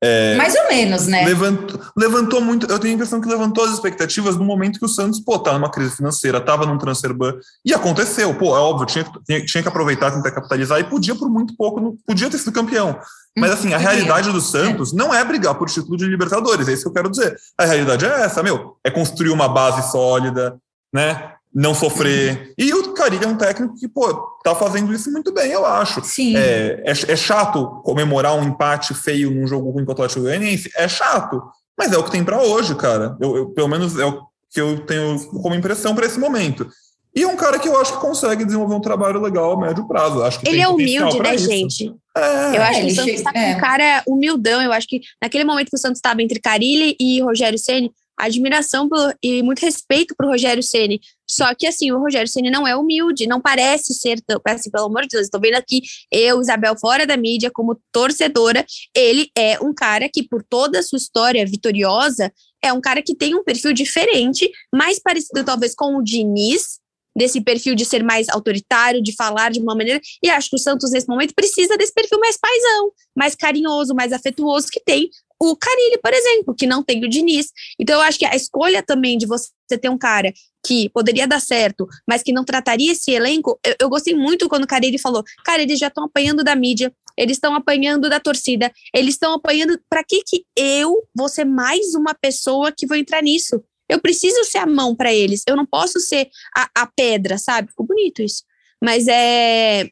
É, 0.03 0.35
Mais 0.35 0.55
ou 0.55 0.67
menos, 0.67 1.07
né? 1.07 1.25
Levantou, 1.25 1.81
levantou 1.97 2.41
muito. 2.41 2.67
Eu 2.71 2.77
tenho 2.77 2.93
a 2.93 2.95
impressão 2.95 3.19
que 3.19 3.27
levantou 3.27 3.65
as 3.65 3.71
expectativas 3.71 4.35
no 4.35 4.43
momento 4.43 4.77
que 4.77 4.85
o 4.85 4.89
Santos, 4.89 5.19
pô, 5.19 5.39
tá 5.39 5.53
numa 5.53 5.71
crise 5.71 5.95
financeira, 5.95 6.39
tava 6.39 6.67
num 6.67 6.77
transfer 6.77 7.13
ban, 7.13 7.33
e 7.65 7.73
aconteceu. 7.73 8.33
Pô, 8.35 8.55
é 8.55 8.59
óbvio, 8.59 8.85
tinha, 8.85 9.05
tinha, 9.25 9.43
tinha 9.43 9.63
que 9.63 9.69
aproveitar, 9.69 10.11
tentar 10.11 10.31
capitalizar, 10.31 10.79
e 10.79 10.83
podia 10.83 11.15
por 11.15 11.29
muito 11.29 11.55
pouco, 11.57 11.81
não, 11.81 11.97
podia 12.05 12.29
ter 12.29 12.37
sido 12.37 12.51
campeão. 12.51 12.99
Mas 13.35 13.51
assim, 13.51 13.73
a 13.73 13.77
realidade 13.77 14.31
do 14.31 14.41
Santos 14.41 14.93
não 14.93 15.13
é 15.13 15.23
brigar 15.23 15.55
por 15.55 15.69
título 15.69 15.97
de 15.97 16.05
Libertadores, 16.05 16.67
é 16.67 16.73
isso 16.73 16.83
que 16.83 16.89
eu 16.89 16.93
quero 16.93 17.09
dizer. 17.09 17.35
A 17.57 17.65
realidade 17.65 18.05
é 18.05 18.21
essa, 18.21 18.43
meu, 18.43 18.77
é 18.83 18.91
construir 18.91 19.29
uma 19.29 19.47
base 19.47 19.91
sólida, 19.91 20.57
né? 20.93 21.36
Não 21.57 21.73
sofrer. 21.73 22.53
E 22.55 22.71
o 22.71 22.93
Carilli 22.93 23.25
é 23.25 23.27
um 23.27 23.35
técnico 23.35 23.73
que, 23.73 23.87
pô, 23.87 24.13
tá 24.43 24.53
fazendo 24.53 24.93
isso 24.93 25.11
muito 25.11 25.33
bem, 25.33 25.51
eu 25.51 25.65
acho. 25.65 26.03
Sim. 26.03 26.37
É, 26.37 26.83
é, 26.85 26.91
é 26.91 27.15
chato 27.15 27.81
comemorar 27.83 28.35
um 28.35 28.43
empate 28.43 28.93
feio 28.93 29.31
num 29.31 29.47
jogo 29.47 29.71
ruim 29.71 29.83
com 29.83 29.89
o 29.89 29.93
Atlético 29.93 30.21
Goianiense? 30.21 30.69
É 30.75 30.87
chato, 30.87 31.41
mas 31.75 31.91
é 31.91 31.97
o 31.97 32.03
que 32.03 32.11
tem 32.11 32.23
para 32.23 32.43
hoje, 32.43 32.75
cara. 32.75 33.17
Eu, 33.19 33.35
eu, 33.35 33.49
pelo 33.49 33.67
menos 33.67 33.97
é 33.97 34.05
o 34.05 34.21
que 34.51 34.61
eu 34.61 34.85
tenho 34.85 35.19
como 35.41 35.55
impressão 35.55 35.95
para 35.95 36.05
esse 36.05 36.19
momento. 36.19 36.69
E 37.15 37.23
é 37.23 37.27
um 37.27 37.35
cara 37.35 37.57
que 37.57 37.67
eu 37.67 37.81
acho 37.81 37.93
que 37.93 38.01
consegue 38.01 38.45
desenvolver 38.45 38.75
um 38.75 38.79
trabalho 38.79 39.19
legal 39.19 39.53
a 39.53 39.59
médio 39.59 39.87
prazo. 39.87 40.21
Acho 40.21 40.39
que 40.39 40.47
ele 40.47 40.61
é 40.61 40.67
humilde, 40.67 41.19
né, 41.19 41.33
isso. 41.33 41.49
gente? 41.49 41.91
É, 42.15 42.55
eu 42.55 42.61
acho 42.61 42.81
que 42.81 42.87
o 42.87 42.95
Santos 42.95 43.13
está 43.13 43.33
com 43.33 43.39
um 43.39 43.57
cara 43.57 44.03
humildão. 44.05 44.61
Eu 44.61 44.71
acho 44.71 44.87
que 44.87 45.01
naquele 45.19 45.43
momento 45.43 45.69
que 45.71 45.75
o 45.75 45.79
Santos 45.79 45.97
estava 45.97 46.21
entre 46.21 46.39
Carilli 46.39 46.95
e 46.99 47.19
Rogério 47.19 47.57
Ceni, 47.57 47.91
admiração 48.17 48.89
por, 48.89 49.15
e 49.21 49.43
muito 49.43 49.59
respeito 49.59 50.15
para 50.15 50.25
o 50.25 50.29
Rogério 50.31 50.63
Ceni. 50.63 50.99
Só 51.29 51.53
que 51.53 51.67
assim, 51.67 51.91
o 51.91 51.99
Rogério 51.99 52.27
Ceni 52.27 52.49
não 52.49 52.67
é 52.67 52.75
humilde, 52.75 53.27
não 53.27 53.39
parece 53.39 53.93
ser 53.93 54.19
tão, 54.25 54.41
assim, 54.45 54.71
pelo 54.71 54.85
amor 54.85 55.03
de 55.03 55.09
Deus, 55.09 55.25
estou 55.25 55.39
vendo 55.39 55.55
aqui 55.55 55.81
eu, 56.11 56.41
Isabel, 56.41 56.77
fora 56.79 57.05
da 57.05 57.17
mídia, 57.17 57.51
como 57.51 57.79
torcedora, 57.91 58.65
ele 58.95 59.29
é 59.37 59.59
um 59.59 59.73
cara 59.73 60.09
que, 60.11 60.23
por 60.23 60.43
toda 60.43 60.79
a 60.79 60.83
sua 60.83 60.97
história 60.97 61.45
vitoriosa, 61.45 62.31
é 62.63 62.73
um 62.73 62.81
cara 62.81 63.01
que 63.01 63.15
tem 63.15 63.35
um 63.35 63.43
perfil 63.43 63.73
diferente, 63.73 64.49
mais 64.73 64.99
parecido 64.99 65.43
talvez 65.43 65.75
com 65.75 65.97
o 65.97 66.03
Diniz, 66.03 66.79
desse 67.17 67.41
perfil 67.41 67.73
de 67.73 67.83
ser 67.83 68.03
mais 68.03 68.29
autoritário, 68.29 69.01
de 69.01 69.15
falar 69.15 69.49
de 69.49 69.59
uma 69.59 69.73
maneira. 69.73 69.99
E 70.21 70.29
acho 70.29 70.51
que 70.51 70.55
o 70.55 70.59
Santos, 70.59 70.91
nesse 70.91 71.07
momento, 71.07 71.33
precisa 71.33 71.75
desse 71.75 71.91
perfil 71.91 72.19
mais 72.19 72.37
paisão, 72.37 72.91
mais 73.15 73.33
carinhoso, 73.33 73.95
mais 73.95 74.13
afetuoso 74.13 74.67
que 74.71 74.79
tem 74.79 75.09
o 75.39 75.55
Carilli, 75.55 75.99
por 76.01 76.13
exemplo, 76.13 76.55
que 76.55 76.65
não 76.65 76.83
tem 76.83 77.03
o 77.03 77.09
Diniz. 77.09 77.51
Então, 77.79 77.95
eu 77.95 78.01
acho 78.01 78.17
que 78.17 78.25
a 78.25 78.35
escolha 78.35 78.81
também 78.81 79.17
de 79.17 79.25
você 79.25 79.51
ter 79.79 79.89
um 79.89 79.97
cara 79.97 80.33
que 80.65 80.89
poderia 80.89 81.27
dar 81.27 81.39
certo, 81.39 81.87
mas 82.07 82.23
que 82.23 82.33
não 82.33 82.43
trataria 82.43 82.91
esse 82.91 83.11
elenco, 83.11 83.59
eu, 83.63 83.75
eu 83.81 83.89
gostei 83.89 84.13
muito 84.13 84.49
quando 84.49 84.63
o 84.63 84.67
Carilli 84.67 84.97
falou: 84.97 85.23
cara, 85.43 85.61
eles 85.61 85.79
já 85.79 85.87
estão 85.87 86.05
apanhando 86.05 86.43
da 86.43 86.55
mídia, 86.55 86.91
eles 87.17 87.37
estão 87.37 87.55
apanhando 87.55 88.09
da 88.09 88.19
torcida, 88.19 88.71
eles 88.93 89.15
estão 89.15 89.33
apanhando. 89.33 89.79
Para 89.89 90.03
que 90.03 90.23
que 90.23 90.45
eu 90.55 91.03
vou 91.15 91.29
ser 91.29 91.45
mais 91.45 91.95
uma 91.95 92.13
pessoa 92.13 92.71
que 92.71 92.87
vou 92.87 92.97
entrar 92.97 93.21
nisso? 93.21 93.63
Eu 93.89 94.01
preciso 94.01 94.43
ser 94.43 94.57
a 94.57 94.65
mão 94.65 94.95
para 94.95 95.13
eles. 95.13 95.43
Eu 95.47 95.55
não 95.55 95.65
posso 95.65 95.99
ser 95.99 96.29
a, 96.55 96.69
a 96.75 96.87
pedra, 96.87 97.37
sabe? 97.37 97.69
Ficou 97.69 97.85
bonito 97.85 98.21
isso. 98.21 98.43
Mas 98.83 99.07
é. 99.07 99.89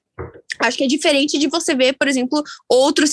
Acho 0.60 0.78
que 0.78 0.84
é 0.84 0.88
diferente 0.88 1.38
de 1.38 1.48
você 1.48 1.76
ver, 1.76 1.96
por 1.98 2.08
exemplo, 2.08 2.44
outros. 2.70 3.12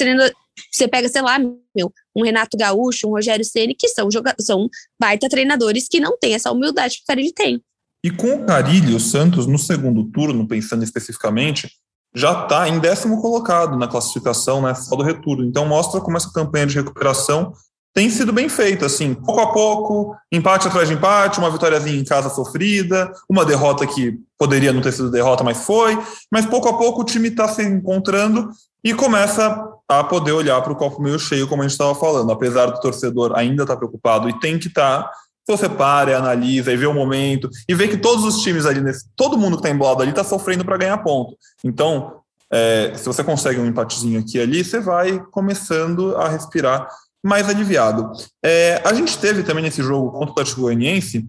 Você 0.70 0.88
pega, 0.88 1.08
sei 1.08 1.22
lá, 1.22 1.38
meu, 1.38 1.92
um 2.14 2.22
Renato 2.22 2.56
Gaúcho, 2.56 3.08
um 3.08 3.12
Rogério 3.12 3.44
Ceni, 3.44 3.74
que 3.74 3.88
são, 3.88 4.08
são 4.40 4.68
baita 5.00 5.28
treinadores 5.28 5.86
que 5.88 6.00
não 6.00 6.18
têm 6.18 6.34
essa 6.34 6.52
humildade 6.52 6.96
que 6.96 7.02
o 7.02 7.06
Carilli 7.06 7.32
tem. 7.32 7.62
E 8.04 8.10
com 8.10 8.34
o 8.34 8.44
Carilli, 8.44 8.94
o 8.94 9.00
Santos, 9.00 9.46
no 9.46 9.58
segundo 9.58 10.04
turno, 10.10 10.46
pensando 10.46 10.82
especificamente, 10.82 11.70
já 12.14 12.42
está 12.42 12.68
em 12.68 12.78
décimo 12.78 13.20
colocado 13.22 13.76
na 13.76 13.88
classificação, 13.88 14.60
né, 14.60 14.74
só 14.74 14.96
do 14.96 15.02
retorno. 15.02 15.44
Então 15.44 15.66
mostra 15.66 16.00
como 16.00 16.16
essa 16.16 16.30
campanha 16.32 16.66
de 16.66 16.74
recuperação 16.74 17.52
tem 17.94 18.08
sido 18.08 18.32
bem 18.32 18.48
feito, 18.48 18.84
assim, 18.84 19.12
pouco 19.14 19.40
a 19.40 19.52
pouco, 19.52 20.16
empate 20.30 20.66
atrás 20.66 20.88
de 20.88 20.94
empate, 20.94 21.38
uma 21.38 21.50
vitóriazinha 21.50 22.00
em 22.00 22.04
casa 22.04 22.30
sofrida, 22.30 23.12
uma 23.28 23.44
derrota 23.44 23.86
que 23.86 24.18
poderia 24.38 24.72
não 24.72 24.80
ter 24.80 24.92
sido 24.92 25.10
derrota, 25.10 25.44
mas 25.44 25.64
foi, 25.64 25.98
mas 26.30 26.46
pouco 26.46 26.68
a 26.68 26.78
pouco 26.78 27.02
o 27.02 27.04
time 27.04 27.28
está 27.28 27.46
se 27.48 27.62
encontrando 27.62 28.48
e 28.82 28.94
começa 28.94 29.68
a 29.86 30.02
poder 30.02 30.32
olhar 30.32 30.60
para 30.62 30.72
o 30.72 30.76
copo 30.76 31.02
meio 31.02 31.18
cheio, 31.18 31.46
como 31.46 31.62
a 31.62 31.64
gente 31.64 31.72
estava 31.72 31.94
falando, 31.94 32.32
apesar 32.32 32.66
do 32.66 32.80
torcedor 32.80 33.32
ainda 33.36 33.62
estar 33.62 33.74
tá 33.74 33.78
preocupado 33.78 34.28
e 34.28 34.40
tem 34.40 34.58
que 34.58 34.68
estar, 34.68 35.02
tá, 35.02 35.10
você 35.46 35.68
para, 35.68 36.16
analisa 36.16 36.72
e 36.72 36.76
vê 36.76 36.86
o 36.86 36.94
momento 36.94 37.50
e 37.68 37.74
vê 37.74 37.88
que 37.88 37.98
todos 37.98 38.24
os 38.24 38.42
times 38.42 38.64
ali, 38.64 38.80
nesse, 38.80 39.04
todo 39.14 39.36
mundo 39.36 39.56
que 39.56 39.64
está 39.64 39.70
embolado 39.70 40.00
ali 40.00 40.10
está 40.10 40.24
sofrendo 40.24 40.64
para 40.64 40.78
ganhar 40.78 40.96
ponto. 40.98 41.36
Então, 41.62 42.22
é, 42.50 42.92
se 42.96 43.04
você 43.04 43.22
consegue 43.22 43.60
um 43.60 43.66
empatezinho 43.66 44.20
aqui 44.20 44.38
e 44.38 44.40
ali, 44.40 44.64
você 44.64 44.80
vai 44.80 45.18
começando 45.30 46.16
a 46.16 46.28
respirar 46.28 46.88
mais 47.22 47.48
aliviado. 47.48 48.10
É, 48.44 48.82
a 48.84 48.92
gente 48.92 49.16
teve 49.18 49.42
também 49.42 49.62
nesse 49.62 49.82
jogo 49.82 50.10
contra 50.10 50.28
o 50.28 50.32
Atlético 50.32 50.62
Goianiense 50.62 51.28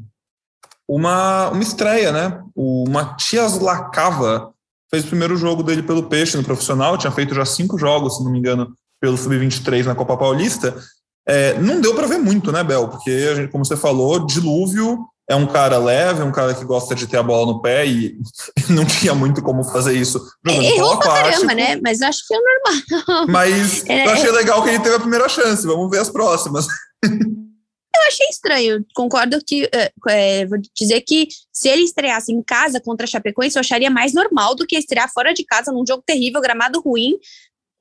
uma, 0.87 1.49
uma 1.49 1.61
estreia, 1.63 2.11
né? 2.11 2.41
O 2.55 2.89
Matias 2.89 3.59
Lacava 3.59 4.51
fez 4.89 5.03
o 5.05 5.07
primeiro 5.07 5.35
jogo 5.35 5.63
dele 5.63 5.83
pelo 5.83 6.03
Peixe 6.03 6.37
no 6.37 6.43
profissional, 6.43 6.97
tinha 6.97 7.11
feito 7.11 7.33
já 7.33 7.45
cinco 7.45 7.77
jogos, 7.77 8.17
se 8.17 8.23
não 8.23 8.31
me 8.31 8.39
engano, 8.39 8.73
pelo 8.99 9.17
Sub-23 9.17 9.85
na 9.85 9.95
Copa 9.95 10.17
Paulista. 10.17 10.75
É, 11.27 11.57
não 11.59 11.79
deu 11.79 11.95
para 11.95 12.07
ver 12.07 12.19
muito, 12.19 12.51
né, 12.51 12.63
Bel? 12.63 12.87
Porque, 12.89 13.35
gente, 13.35 13.51
como 13.51 13.65
você 13.65 13.77
falou, 13.77 14.25
dilúvio 14.25 15.05
é 15.29 15.35
um 15.35 15.47
cara 15.47 15.77
leve, 15.77 16.21
é 16.21 16.25
um 16.25 16.31
cara 16.31 16.53
que 16.53 16.65
gosta 16.65 16.93
de 16.93 17.07
ter 17.07 17.17
a 17.17 17.23
bola 17.23 17.45
no 17.45 17.61
pé 17.61 17.85
e 17.85 18.17
não 18.69 18.85
tinha 18.85 19.15
muito 19.15 19.41
como 19.41 19.63
fazer 19.63 19.93
isso 19.93 20.19
jogando 20.45 20.63
Errou 20.63 20.99
pra 20.99 21.13
caramba, 21.13 21.53
né? 21.53 21.79
Mas 21.81 22.01
acho 22.01 22.27
que 22.27 22.33
é 22.33 22.39
normal. 22.39 23.27
Mas 23.29 23.85
é, 23.87 24.05
eu 24.05 24.11
achei 24.11 24.31
legal 24.31 24.61
que 24.63 24.69
ele 24.69 24.79
teve 24.79 24.95
a 24.95 24.99
primeira 24.99 25.29
chance. 25.29 25.65
Vamos 25.65 25.89
ver 25.89 25.99
as 25.99 26.09
próximas. 26.09 26.67
Eu 27.95 28.07
achei 28.07 28.27
estranho. 28.27 28.85
Concordo 28.95 29.39
que. 29.45 29.69
É, 29.73 29.91
é, 30.09 30.45
vou 30.45 30.57
dizer 30.75 31.01
que 31.01 31.27
se 31.53 31.69
ele 31.69 31.83
estreasse 31.83 32.33
em 32.33 32.41
casa 32.41 32.81
contra 32.81 33.05
a 33.05 33.07
Chapecoense, 33.07 33.55
eu 33.55 33.61
acharia 33.61 33.89
mais 33.89 34.13
normal 34.13 34.55
do 34.55 34.65
que 34.65 34.75
estrear 34.75 35.09
fora 35.13 35.33
de 35.33 35.45
casa 35.45 35.71
num 35.71 35.85
jogo 35.87 36.03
terrível, 36.05 36.41
gramado 36.41 36.81
ruim, 36.81 37.17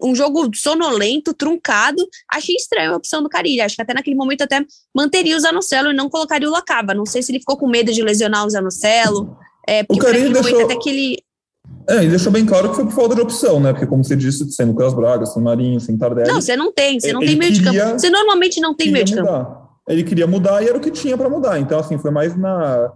um 0.02 0.14
jogo 0.14 0.50
sonolento, 0.54 1.32
truncado. 1.32 2.06
Achei 2.30 2.54
estranho 2.56 2.92
a 2.92 2.96
opção 2.96 3.22
do 3.22 3.28
Carilli. 3.28 3.60
Acho 3.60 3.76
que 3.76 3.82
até 3.82 3.94
naquele 3.94 4.16
momento 4.16 4.42
até 4.42 4.64
manteria 4.94 5.36
o 5.36 5.40
Zanocelo 5.40 5.90
e 5.90 5.94
não 5.94 6.10
colocaria 6.10 6.48
o 6.48 6.52
Lacaba. 6.52 6.94
Não 6.94 7.06
sei 7.06 7.22
se 7.22 7.32
ele 7.32 7.38
ficou 7.38 7.56
com 7.56 7.68
medo 7.68 7.92
de 7.92 8.02
lesionar 8.02 8.46
o 8.46 8.50
Zanocelo. 8.50 9.36
É, 9.66 9.82
porque 9.84 10.02
o 10.02 10.04
Carilli 10.04 10.32
deixou... 10.32 10.64
até 10.64 10.76
que 10.76 10.90
ele. 10.90 11.18
É, 11.88 11.96
ele 11.98 12.08
deixou 12.08 12.32
bem 12.32 12.44
claro 12.44 12.70
que 12.70 12.76
foi 12.76 12.84
por 12.84 12.92
falta 12.92 13.14
de 13.14 13.20
opção, 13.20 13.60
né? 13.60 13.72
Porque, 13.72 13.86
como 13.86 14.04
você 14.04 14.16
disse, 14.16 14.50
sem 14.52 14.66
Lucas 14.66 14.94
Braga, 14.94 15.24
sem 15.26 15.42
Marinho, 15.42 15.80
sem 15.80 15.96
Tardelli. 15.96 16.28
Não, 16.28 16.40
você 16.40 16.56
não 16.56 16.72
tem, 16.72 17.00
você 17.00 17.12
não 17.12 17.20
tem 17.20 17.36
meio 17.36 17.52
de 17.52 17.62
campo. 17.62 17.98
Você 17.98 18.10
normalmente 18.10 18.60
não 18.60 18.74
tem 18.74 18.90
meio 18.90 19.04
de 19.04 19.14
campo. 19.14 19.62
Ele 19.88 20.04
queria 20.04 20.26
mudar 20.26 20.62
e 20.62 20.68
era 20.68 20.78
o 20.78 20.80
que 20.80 20.90
tinha 20.90 21.16
para 21.16 21.28
mudar. 21.28 21.58
Então, 21.58 21.78
assim, 21.78 21.98
foi 21.98 22.10
mais 22.10 22.36
na 22.36 22.92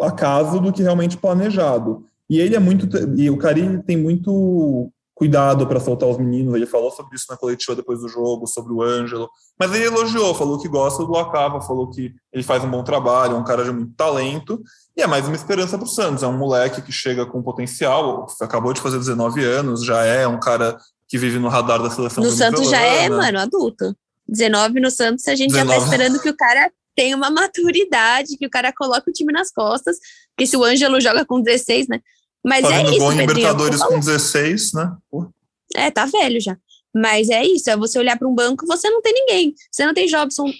acaso 0.00 0.60
do 0.60 0.72
que 0.72 0.82
realmente 0.82 1.16
planejado. 1.16 2.04
E 2.28 2.38
ele 2.38 2.54
é 2.54 2.58
muito. 2.58 2.88
E 3.16 3.30
o 3.30 3.36
Carilli 3.36 3.82
tem 3.82 3.96
muito 3.96 4.90
cuidado 5.16 5.66
para 5.66 5.80
soltar 5.80 6.06
os 6.06 6.18
meninos. 6.18 6.54
Ele 6.54 6.66
falou 6.66 6.90
sobre 6.90 7.16
isso 7.16 7.24
na 7.30 7.38
coletiva 7.38 7.74
depois 7.74 8.00
do 8.00 8.08
jogo, 8.08 8.46
sobre 8.46 8.70
o 8.70 8.82
Ângelo. 8.82 9.28
Mas 9.58 9.74
ele 9.74 9.86
elogiou, 9.86 10.34
falou 10.34 10.60
que 10.60 10.68
gosta 10.68 11.04
do 11.04 11.16
Acaba, 11.16 11.62
falou 11.62 11.90
que 11.90 12.14
ele 12.30 12.42
faz 12.42 12.62
um 12.62 12.70
bom 12.70 12.84
trabalho, 12.84 13.34
é 13.34 13.38
um 13.38 13.42
cara 13.42 13.64
de 13.64 13.72
muito 13.72 13.94
talento. 13.94 14.62
E 14.94 15.00
é 15.00 15.06
mais 15.06 15.26
uma 15.26 15.34
esperança 15.34 15.78
para 15.78 15.86
o 15.86 15.88
Santos. 15.88 16.22
É 16.22 16.26
um 16.26 16.36
moleque 16.36 16.82
que 16.82 16.92
chega 16.92 17.24
com 17.24 17.42
potencial, 17.42 18.26
acabou 18.42 18.74
de 18.74 18.80
fazer 18.80 18.98
19 18.98 19.42
anos, 19.42 19.82
já 19.82 20.04
é 20.04 20.28
um 20.28 20.38
cara 20.38 20.76
que 21.08 21.16
vive 21.16 21.38
no 21.38 21.48
radar 21.48 21.82
da 21.82 21.88
seleção. 21.88 22.22
No 22.22 22.30
Santos 22.30 22.68
já 22.68 22.80
é, 22.80 23.08
mano, 23.08 23.38
adulto. 23.38 23.96
19 24.28 24.80
no 24.80 24.90
Santos, 24.90 25.26
a 25.28 25.34
gente 25.34 25.52
19. 25.52 25.72
já 25.72 25.78
tá 25.78 25.82
esperando 25.82 26.20
que 26.20 26.28
o 26.28 26.36
cara 26.36 26.70
tenha 26.94 27.16
uma 27.16 27.30
maturidade, 27.30 28.36
que 28.36 28.46
o 28.46 28.50
cara 28.50 28.70
coloque 28.70 29.08
o 29.08 29.12
time 29.12 29.32
nas 29.32 29.50
costas. 29.50 29.96
Porque 30.34 30.46
se 30.46 30.58
o 30.58 30.64
Ângelo 30.64 31.00
joga 31.00 31.24
com 31.24 31.40
16, 31.40 31.88
né? 31.88 32.00
Mas 32.46 32.64
é 32.64 32.68
Fazendo 32.68 32.88
é 32.88 32.90
isso, 32.90 32.98
gol 33.00 33.12
em 33.12 33.16
Libertadores 33.16 33.82
com 33.82 33.98
16, 33.98 34.72
né? 34.74 34.96
Pô. 35.10 35.28
É, 35.74 35.90
tá 35.90 36.06
velho 36.06 36.40
já. 36.40 36.56
Mas 36.94 37.28
é 37.28 37.44
isso, 37.44 37.68
é 37.68 37.76
você 37.76 37.98
olhar 37.98 38.16
para 38.16 38.26
um 38.26 38.34
banco 38.34 38.66
você 38.66 38.88
não 38.88 39.02
tem 39.02 39.12
ninguém. 39.12 39.54
Você 39.70 39.84
não 39.84 39.92
tem 39.92 40.06
Jobson 40.06 40.50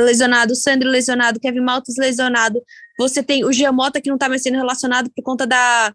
lesionado, 0.00 0.56
Sandro 0.56 0.88
lesionado, 0.88 1.38
Kevin 1.38 1.60
Maltos 1.60 1.96
lesionado. 1.96 2.60
Você 2.98 3.22
tem 3.22 3.44
o 3.44 3.52
Giamota 3.52 4.00
que 4.00 4.10
não 4.10 4.18
tá 4.18 4.28
mais 4.28 4.42
sendo 4.42 4.56
relacionado 4.56 5.10
por 5.14 5.22
conta 5.22 5.46
da 5.46 5.94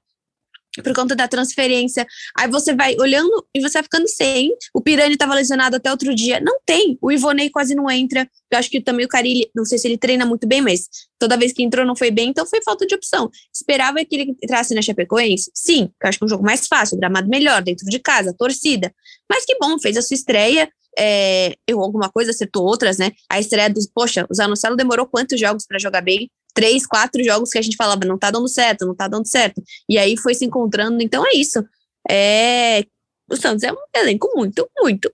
por 0.81 0.93
conta 0.93 1.15
da 1.15 1.27
transferência. 1.27 2.05
Aí 2.37 2.47
você 2.49 2.73
vai 2.73 2.95
olhando 2.97 3.45
e 3.53 3.61
você 3.61 3.73
vai 3.73 3.83
ficando 3.83 4.07
sem. 4.07 4.55
O 4.73 4.81
Pirani 4.81 5.13
estava 5.13 5.33
lesionado 5.33 5.75
até 5.75 5.91
outro 5.91 6.15
dia. 6.15 6.39
Não 6.39 6.59
tem. 6.65 6.97
O 7.01 7.11
Ivonei 7.11 7.49
quase 7.49 7.75
não 7.75 7.89
entra. 7.91 8.27
Eu 8.51 8.57
acho 8.57 8.69
que 8.69 8.81
também 8.81 9.05
o 9.05 9.09
Carilli, 9.09 9.49
não 9.55 9.65
sei 9.65 9.77
se 9.77 9.87
ele 9.87 9.97
treina 9.97 10.25
muito 10.25 10.47
bem, 10.47 10.61
mas 10.61 10.87
toda 11.19 11.37
vez 11.37 11.53
que 11.53 11.63
entrou 11.63 11.85
não 11.85 11.95
foi 11.95 12.11
bem, 12.11 12.29
então 12.29 12.45
foi 12.45 12.61
falta 12.63 12.85
de 12.85 12.95
opção. 12.95 13.29
Esperava 13.53 14.03
que 14.03 14.15
ele 14.15 14.35
entrasse 14.43 14.73
na 14.73 14.81
Chapecoense? 14.81 15.51
Sim, 15.53 15.89
eu 16.01 16.09
acho 16.09 16.17
que 16.17 16.23
é 16.23 16.25
um 16.25 16.29
jogo 16.29 16.43
mais 16.43 16.67
fácil, 16.67 16.97
gramado 16.97 17.29
melhor, 17.29 17.61
dentro 17.61 17.85
de 17.85 17.99
casa, 17.99 18.35
torcida. 18.37 18.93
Mas 19.29 19.45
que 19.45 19.57
bom, 19.59 19.79
fez 19.79 19.97
a 19.97 20.01
sua 20.01 20.15
estreia. 20.15 20.69
É, 20.97 21.55
errou 21.67 21.83
alguma 21.83 22.07
coisa, 22.07 22.29
acertou 22.29 22.63
outras, 22.63 22.99
né? 22.99 23.11
A 23.27 23.39
estreia 23.39 23.67
dos, 23.67 23.87
poxa, 23.87 24.27
o 24.29 24.33
Zanocelo 24.35 24.75
demorou 24.75 25.07
quantos 25.07 25.39
jogos 25.39 25.65
para 25.65 25.79
jogar 25.79 26.01
bem? 26.01 26.29
Três, 26.53 26.85
quatro 26.85 27.23
jogos 27.23 27.49
que 27.49 27.57
a 27.57 27.61
gente 27.61 27.75
falava, 27.75 28.05
não 28.05 28.17
tá 28.17 28.31
dando 28.31 28.47
certo, 28.47 28.85
não 28.85 28.95
tá 28.95 29.07
dando 29.07 29.27
certo. 29.27 29.61
E 29.89 29.97
aí 29.97 30.17
foi 30.17 30.33
se 30.33 30.45
encontrando. 30.45 31.01
Então 31.01 31.25
é 31.25 31.35
isso. 31.35 31.63
É... 32.09 32.83
O 33.29 33.35
Santos 33.35 33.63
é 33.63 33.71
um 33.71 33.77
elenco 33.95 34.29
muito, 34.35 34.67
muito, 34.79 35.11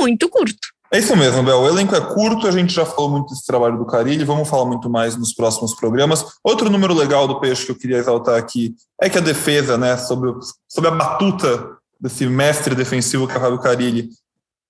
muito 0.00 0.28
curto. 0.28 0.76
É 0.92 0.98
isso 0.98 1.16
mesmo, 1.16 1.42
Bel. 1.42 1.60
O 1.60 1.68
elenco 1.68 1.96
é 1.96 2.00
curto, 2.00 2.46
a 2.46 2.52
gente 2.52 2.72
já 2.72 2.86
falou 2.86 3.10
muito 3.10 3.30
desse 3.30 3.44
trabalho 3.44 3.76
do 3.76 3.86
Carilli, 3.86 4.24
vamos 4.24 4.48
falar 4.48 4.64
muito 4.66 4.88
mais 4.88 5.16
nos 5.16 5.32
próximos 5.32 5.74
programas. 5.74 6.24
Outro 6.44 6.70
número 6.70 6.94
legal 6.94 7.26
do 7.26 7.40
Peixe 7.40 7.66
que 7.66 7.72
eu 7.72 7.78
queria 7.78 7.98
exaltar 7.98 8.38
aqui 8.38 8.74
é 9.00 9.10
que 9.10 9.18
a 9.18 9.20
defesa, 9.20 9.76
né, 9.76 9.96
sobre, 9.96 10.32
sobre 10.68 10.88
a 10.88 10.94
batuta 10.94 11.76
desse 12.00 12.26
mestre 12.26 12.74
defensivo 12.74 13.26
que 13.26 13.34
é 13.34 13.36
o 13.36 13.40
Fábio 13.40 13.58
Carilli, 13.58 14.10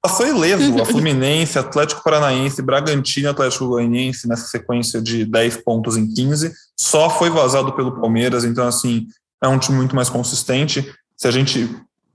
Passou 0.06 0.24
ileso 0.24 0.80
a 0.80 0.84
Fluminense, 0.84 1.58
Atlético 1.58 2.00
Paranaense, 2.04 2.62
Bragantino, 2.62 3.28
Atlético 3.28 3.66
Goianiense 3.66 4.28
nessa 4.28 4.46
sequência 4.46 5.02
de 5.02 5.24
10 5.24 5.64
pontos 5.64 5.96
em 5.96 6.06
15. 6.06 6.52
Só 6.78 7.10
foi 7.10 7.28
vazado 7.28 7.72
pelo 7.72 8.00
Palmeiras, 8.00 8.44
então 8.44 8.68
assim, 8.68 9.08
é 9.42 9.48
um 9.48 9.58
time 9.58 9.76
muito 9.76 9.96
mais 9.96 10.08
consistente. 10.08 10.94
Se 11.16 11.26
a 11.26 11.32
gente 11.32 11.68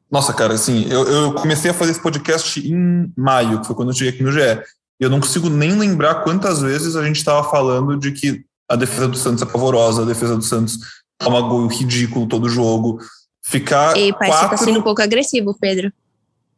nossa, 0.10 0.34
cara, 0.34 0.54
assim, 0.54 0.88
eu, 0.90 1.04
eu, 1.06 1.34
comecei 1.34 1.72
a 1.72 1.74
fazer 1.74 1.92
esse 1.92 2.02
podcast 2.02 2.66
em 2.66 3.12
maio, 3.18 3.60
que 3.60 3.68
foi 3.68 3.76
quando 3.76 3.90
eu 3.90 3.94
cheguei 3.94 4.14
aqui 4.14 4.24
no 4.24 4.32
GE. 4.32 4.40
E 4.40 5.04
eu 5.04 5.10
não 5.10 5.20
consigo 5.20 5.50
nem 5.50 5.78
lembrar 5.78 6.24
quantas 6.24 6.62
vezes 6.62 6.96
a 6.96 7.04
gente 7.04 7.18
estava 7.18 7.44
falando 7.50 7.98
de 7.98 8.14
que 8.14 8.46
a 8.70 8.78
defesa 8.78 9.10
do 9.10 9.18
Santos 9.18 9.42
é 9.42 9.46
pavorosa, 9.46 10.04
a 10.04 10.06
defesa 10.06 10.38
do 10.38 10.44
Santos 10.44 10.80
toma 11.18 11.42
gol 11.42 11.68
ridículo 11.68 12.26
todo 12.26 12.48
jogo. 12.48 13.00
Ficar. 13.44 13.98
E 13.98 14.14
parece 14.14 14.38
quatro... 14.38 14.50
que 14.50 14.58
tá 14.58 14.66
sendo 14.66 14.80
um 14.80 14.84
pouco 14.84 15.02
agressivo, 15.02 15.54
Pedro. 15.60 15.92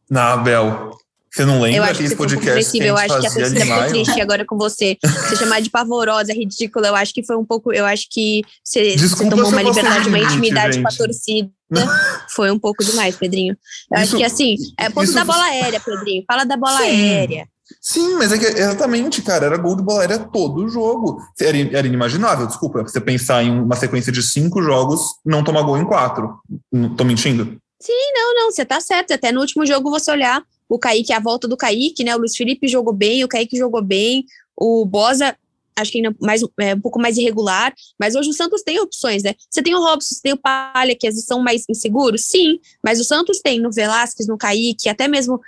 Na 0.07 0.37
Bel. 0.37 1.02
Você 1.33 1.45
não 1.45 1.59
lembra 1.59 1.77
eu 1.77 1.83
acho 1.83 1.99
que 1.99 2.09
você 2.09 2.15
podcast 2.15 2.71
que, 2.71 2.79
que 2.79 2.85
Eu 2.85 2.95
acho 2.95 3.19
que 3.19 3.25
a 3.25 3.31
torcida 3.31 3.61
ficou 3.61 3.87
triste 3.87 4.21
agora 4.21 4.45
com 4.45 4.55
você. 4.55 4.97
Você 5.01 5.35
chamar 5.35 5.61
de 5.61 5.69
pavorosa, 5.71 6.31
ridícula, 6.31 6.89
eu 6.89 6.95
acho 6.95 7.11
que 7.11 7.25
foi 7.25 7.35
um 7.35 7.43
pouco. 7.43 7.73
Eu 7.73 7.87
acho 7.87 8.05
que 8.11 8.43
você, 8.63 8.95
você 8.95 9.27
tomou 9.27 9.47
uma 9.47 9.63
liberdade, 9.63 10.09
uma 10.09 10.19
intimidade 10.19 10.73
gente. 10.73 10.83
com 10.83 10.89
a 10.89 10.91
torcida. 10.95 11.49
foi 12.29 12.51
um 12.51 12.59
pouco 12.59 12.83
demais, 12.83 13.15
Pedrinho. 13.15 13.57
Eu 13.91 14.03
isso, 14.03 14.15
acho 14.15 14.17
que 14.17 14.23
assim, 14.23 14.55
é 14.79 14.91
ponto 14.91 15.05
isso, 15.05 15.15
da 15.15 15.25
bola 15.25 15.43
aérea, 15.45 15.79
Pedrinho. 15.79 16.23
Fala 16.27 16.43
da 16.43 16.55
bola 16.55 16.77
Sim. 16.77 16.83
aérea. 16.83 17.47
Sim, 17.81 18.15
mas 18.15 18.31
é 18.31 18.37
que 18.37 18.45
exatamente, 18.45 19.23
cara, 19.23 19.47
era 19.47 19.57
gol 19.57 19.75
de 19.75 19.81
bola 19.81 20.01
aérea 20.01 20.19
todo 20.19 20.63
o 20.63 20.69
jogo. 20.69 21.19
Era, 21.41 21.57
era 21.57 21.87
inimaginável, 21.87 22.45
desculpa, 22.45 22.83
você 22.83 23.01
pensar 23.01 23.43
em 23.43 23.49
uma 23.49 23.75
sequência 23.75 24.11
de 24.11 24.21
cinco 24.21 24.61
jogos, 24.61 25.01
não 25.25 25.43
tomar 25.43 25.63
gol 25.63 25.79
em 25.79 25.85
quatro. 25.85 26.37
Não 26.71 26.95
tô 26.95 27.03
mentindo? 27.03 27.57
Sim, 27.81 28.11
não, 28.13 28.35
não, 28.35 28.51
você 28.51 28.63
tá 28.63 28.79
certo. 28.79 29.13
Até 29.13 29.31
no 29.31 29.41
último 29.41 29.65
jogo 29.65 29.89
você 29.89 30.11
olhar 30.11 30.43
o 30.73 30.79
Kaique, 30.79 31.13
a 31.13 31.19
volta 31.19 31.47
do 31.47 31.55
Kaique, 31.55 32.03
né? 32.03 32.15
O 32.15 32.19
Luiz 32.19 32.35
Felipe 32.35 32.67
jogou 32.67 32.93
bem, 32.93 33.23
o 33.23 33.27
Kaique 33.27 33.55
jogou 33.55 33.79
bem, 33.79 34.25
o 34.57 34.83
Bosa 34.85 35.37
acho 35.75 35.91
que 35.91 35.99
ainda 35.99 36.15
mais, 36.19 36.41
é, 36.59 36.73
um 36.73 36.81
pouco 36.81 36.99
mais 36.99 37.17
irregular, 37.17 37.73
mas 37.99 38.15
hoje 38.15 38.29
o 38.29 38.33
Santos 38.33 38.63
tem 38.63 38.79
opções, 38.79 39.21
né? 39.21 39.35
Você 39.49 39.61
tem 39.61 39.75
o 39.75 39.79
Robson, 39.79 40.15
você 40.15 40.21
tem 40.21 40.33
o 40.33 40.37
Palha, 40.37 40.95
que 40.95 41.07
às 41.07 41.13
vezes 41.13 41.27
são 41.27 41.41
mais 41.41 41.63
inseguros, 41.69 42.25
sim, 42.25 42.59
mas 42.83 42.99
o 42.99 43.03
Santos 43.03 43.39
tem 43.39 43.59
no 43.59 43.71
Velasquez, 43.71 44.27
no 44.27 44.37
Kaique, 44.37 44.89
até 44.89 45.07
mesmo, 45.07 45.39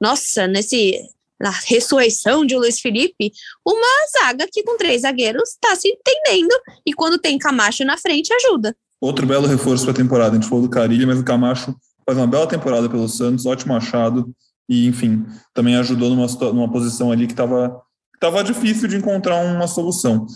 nossa, 0.00 0.48
nesse 0.48 1.00
na 1.40 1.50
ressurreição 1.50 2.46
de 2.46 2.56
Luiz 2.56 2.80
Felipe, 2.80 3.32
uma 3.66 3.88
zaga 4.20 4.48
que 4.50 4.62
com 4.62 4.76
três 4.76 5.02
zagueiros 5.02 5.50
está 5.50 5.74
se 5.74 5.88
entendendo 5.88 6.52
e 6.86 6.92
quando 6.92 7.18
tem 7.18 7.36
Camacho 7.36 7.84
na 7.84 7.98
frente 7.98 8.32
ajuda. 8.32 8.76
Outro 9.00 9.26
belo 9.26 9.48
reforço 9.48 9.82
para 9.82 9.92
a 9.92 9.96
temporada. 9.96 10.36
A 10.36 10.40
gente 10.40 10.48
falou 10.48 10.62
do 10.62 10.70
Carilho, 10.70 11.08
mas 11.08 11.18
o 11.18 11.24
Camacho 11.24 11.74
faz 12.06 12.16
uma 12.16 12.28
bela 12.28 12.46
temporada 12.46 12.88
pelo 12.88 13.08
Santos, 13.08 13.44
ótimo 13.44 13.74
achado 13.74 14.32
e, 14.68 14.86
enfim, 14.86 15.24
também 15.54 15.76
ajudou 15.76 16.10
numa, 16.10 16.26
numa 16.52 16.70
posição 16.70 17.10
ali 17.10 17.26
que 17.26 17.32
estava 17.32 17.80
tava 18.18 18.44
difícil 18.44 18.86
de 18.86 18.96
encontrar 18.96 19.36
uma 19.44 19.66
solução. 19.66 20.26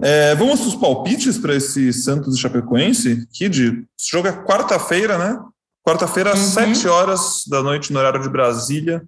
É, 0.00 0.34
vamos 0.36 0.60
para 0.60 0.68
os 0.68 0.74
palpites 0.76 1.36
para 1.36 1.56
esse 1.56 1.92
Santos 1.92 2.36
e 2.36 2.40
Chapecoense? 2.40 3.26
Kid, 3.32 3.84
esse 3.98 4.10
jogo 4.10 4.28
é 4.28 4.44
quarta-feira, 4.44 5.18
né? 5.18 5.38
Quarta-feira, 5.84 6.32
às 6.32 6.56
uhum. 6.56 6.74
7 6.74 6.88
horas 6.88 7.42
da 7.48 7.60
noite, 7.62 7.92
no 7.92 7.98
horário 7.98 8.22
de 8.22 8.28
Brasília. 8.28 9.02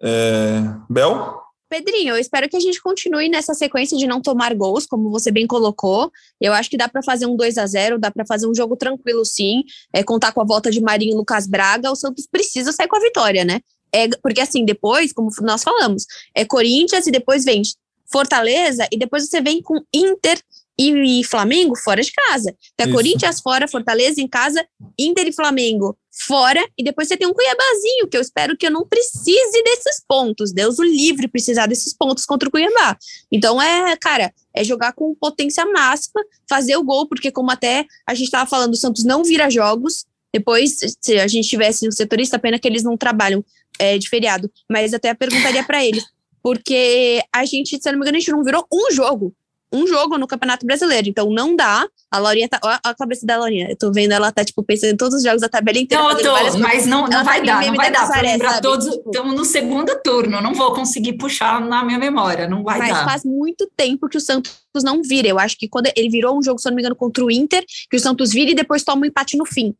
É... 0.00 0.62
Bel? 0.88 1.40
Pedrinho, 1.68 2.14
eu 2.14 2.18
espero 2.18 2.48
que 2.48 2.56
a 2.56 2.60
gente 2.60 2.80
continue 2.80 3.28
nessa 3.28 3.54
sequência 3.54 3.96
de 3.96 4.06
não 4.06 4.20
tomar 4.20 4.54
gols, 4.54 4.86
como 4.86 5.10
você 5.10 5.30
bem 5.30 5.46
colocou. 5.46 6.10
Eu 6.40 6.52
acho 6.52 6.70
que 6.70 6.76
dá 6.76 6.88
para 6.88 7.02
fazer 7.02 7.26
um 7.26 7.36
2 7.36 7.58
a 7.58 7.66
0 7.66 7.98
dá 7.98 8.10
para 8.10 8.24
fazer 8.26 8.46
um 8.48 8.54
jogo 8.54 8.76
tranquilo, 8.76 9.24
sim. 9.24 9.62
É, 9.92 10.02
contar 10.02 10.32
com 10.32 10.40
a 10.40 10.44
volta 10.44 10.70
de 10.70 10.80
Marinho 10.80 11.12
e 11.12 11.16
Lucas 11.16 11.46
Braga. 11.46 11.90
O 11.90 11.96
Santos 11.96 12.26
precisa 12.26 12.72
sair 12.72 12.88
com 12.88 12.96
a 12.96 13.00
vitória, 13.00 13.44
né? 13.44 13.60
É, 13.92 14.08
porque 14.22 14.40
assim, 14.40 14.64
depois, 14.64 15.12
como 15.12 15.30
nós 15.42 15.62
falamos, 15.62 16.06
é 16.34 16.44
Corinthians 16.44 17.06
e 17.06 17.10
depois 17.10 17.44
vem 17.44 17.62
Fortaleza 18.10 18.86
e 18.90 18.98
depois 18.98 19.28
você 19.28 19.40
vem 19.40 19.62
com 19.62 19.80
Inter 19.94 20.40
e, 20.78 21.22
Flamengo 21.24 21.76
fora 21.76 22.02
de 22.02 22.10
casa. 22.10 22.54
Então, 22.72 22.88
é 22.88 22.92
Corinthians 22.92 23.40
fora, 23.40 23.68
Fortaleza 23.68 24.20
em 24.20 24.26
casa, 24.26 24.66
Inter 24.98 25.28
e 25.28 25.32
Flamengo 25.32 25.96
fora, 26.26 26.62
e 26.76 26.82
depois 26.82 27.08
você 27.08 27.16
tem 27.16 27.26
um 27.26 27.34
Cuiabazinho, 27.34 28.08
que 28.08 28.16
eu 28.16 28.20
espero 28.20 28.56
que 28.56 28.66
eu 28.66 28.70
não 28.70 28.86
precise 28.86 29.62
desses 29.62 30.02
pontos. 30.08 30.52
Deus 30.52 30.78
o 30.78 30.82
livre 30.82 31.28
precisar 31.28 31.66
desses 31.66 31.94
pontos 31.94 32.24
contra 32.24 32.48
o 32.48 32.52
Cuiabá. 32.52 32.96
Então, 33.30 33.60
é, 33.60 33.96
cara, 33.96 34.32
é 34.54 34.64
jogar 34.64 34.92
com 34.92 35.14
potência 35.14 35.64
máxima, 35.66 36.22
fazer 36.48 36.76
o 36.76 36.84
gol, 36.84 37.06
porque 37.06 37.30
como 37.30 37.50
até 37.50 37.84
a 38.06 38.14
gente 38.14 38.26
estava 38.26 38.48
falando, 38.48 38.72
o 38.72 38.76
Santos 38.76 39.04
não 39.04 39.22
vira 39.22 39.50
jogos. 39.50 40.06
Depois, 40.32 40.78
se 41.00 41.18
a 41.18 41.26
gente 41.26 41.48
tivesse 41.48 41.86
um 41.86 41.92
setorista, 41.92 42.38
pena 42.38 42.58
que 42.58 42.68
eles 42.68 42.84
não 42.84 42.96
trabalham 42.96 43.44
é, 43.80 43.98
de 43.98 44.08
feriado, 44.08 44.50
mas 44.70 44.94
até 44.94 45.12
perguntaria 45.14 45.64
para 45.64 45.84
eles, 45.84 46.04
porque 46.42 47.22
a 47.34 47.44
gente, 47.44 47.80
se 47.80 47.90
não 47.90 47.98
me 47.98 48.04
engano, 48.04 48.16
a 48.16 48.20
gente 48.20 48.30
não 48.30 48.44
virou 48.44 48.66
um 48.72 48.92
jogo 48.92 49.34
um 49.72 49.86
jogo 49.86 50.18
no 50.18 50.26
Campeonato 50.26 50.66
Brasileiro. 50.66 51.08
Então 51.08 51.30
não 51.30 51.54
dá. 51.54 51.86
A 52.10 52.18
Laurinha 52.18 52.48
tá. 52.48 52.58
Olha 52.62 52.80
a 52.82 52.94
cabeça 52.94 53.24
da 53.24 53.36
Laurinha. 53.36 53.68
Eu 53.70 53.76
tô 53.76 53.92
vendo 53.92 54.12
ela 54.12 54.32
tá, 54.32 54.44
tipo, 54.44 54.62
pensando 54.62 54.92
em 54.92 54.96
todos 54.96 55.14
os 55.14 55.22
jogos 55.22 55.40
da 55.40 55.48
tabela 55.48 55.78
inteira. 55.78 56.02
Não, 56.02 56.16
tô, 56.16 56.58
mas 56.58 56.86
não, 56.86 57.06
não 57.06 57.24
vai 57.24 57.42
dar, 57.42 57.64
não 57.64 57.74
vai 57.74 57.90
dar. 57.90 58.22
Lembrar 58.22 58.50
sabe? 58.50 58.62
todos. 58.62 58.86
Estamos 58.86 59.34
no 59.36 59.44
segundo 59.44 59.94
turno. 60.02 60.40
Não 60.40 60.54
vou 60.54 60.74
conseguir 60.74 61.14
puxar 61.14 61.60
na 61.60 61.84
minha 61.84 61.98
memória. 61.98 62.48
Não 62.48 62.62
vai 62.62 62.78
mas 62.78 62.88
dar. 62.88 62.94
Mas 62.96 63.12
faz 63.12 63.24
muito 63.24 63.70
tempo 63.76 64.08
que 64.08 64.16
o 64.16 64.20
Santos 64.20 64.52
não 64.82 65.02
vira. 65.02 65.28
Eu 65.28 65.38
acho 65.38 65.56
que 65.56 65.68
quando 65.68 65.88
ele 65.96 66.10
virou 66.10 66.36
um 66.36 66.42
jogo, 66.42 66.58
se 66.58 66.68
não 66.68 66.74
me 66.74 66.82
engano, 66.82 66.96
contra 66.96 67.24
o 67.24 67.30
Inter, 67.30 67.64
que 67.88 67.96
o 67.96 68.00
Santos 68.00 68.32
vira 68.32 68.50
e 68.50 68.54
depois 68.54 68.82
toma 68.82 69.02
um 69.02 69.06
empate 69.06 69.36
no 69.36 69.46
fim. 69.46 69.74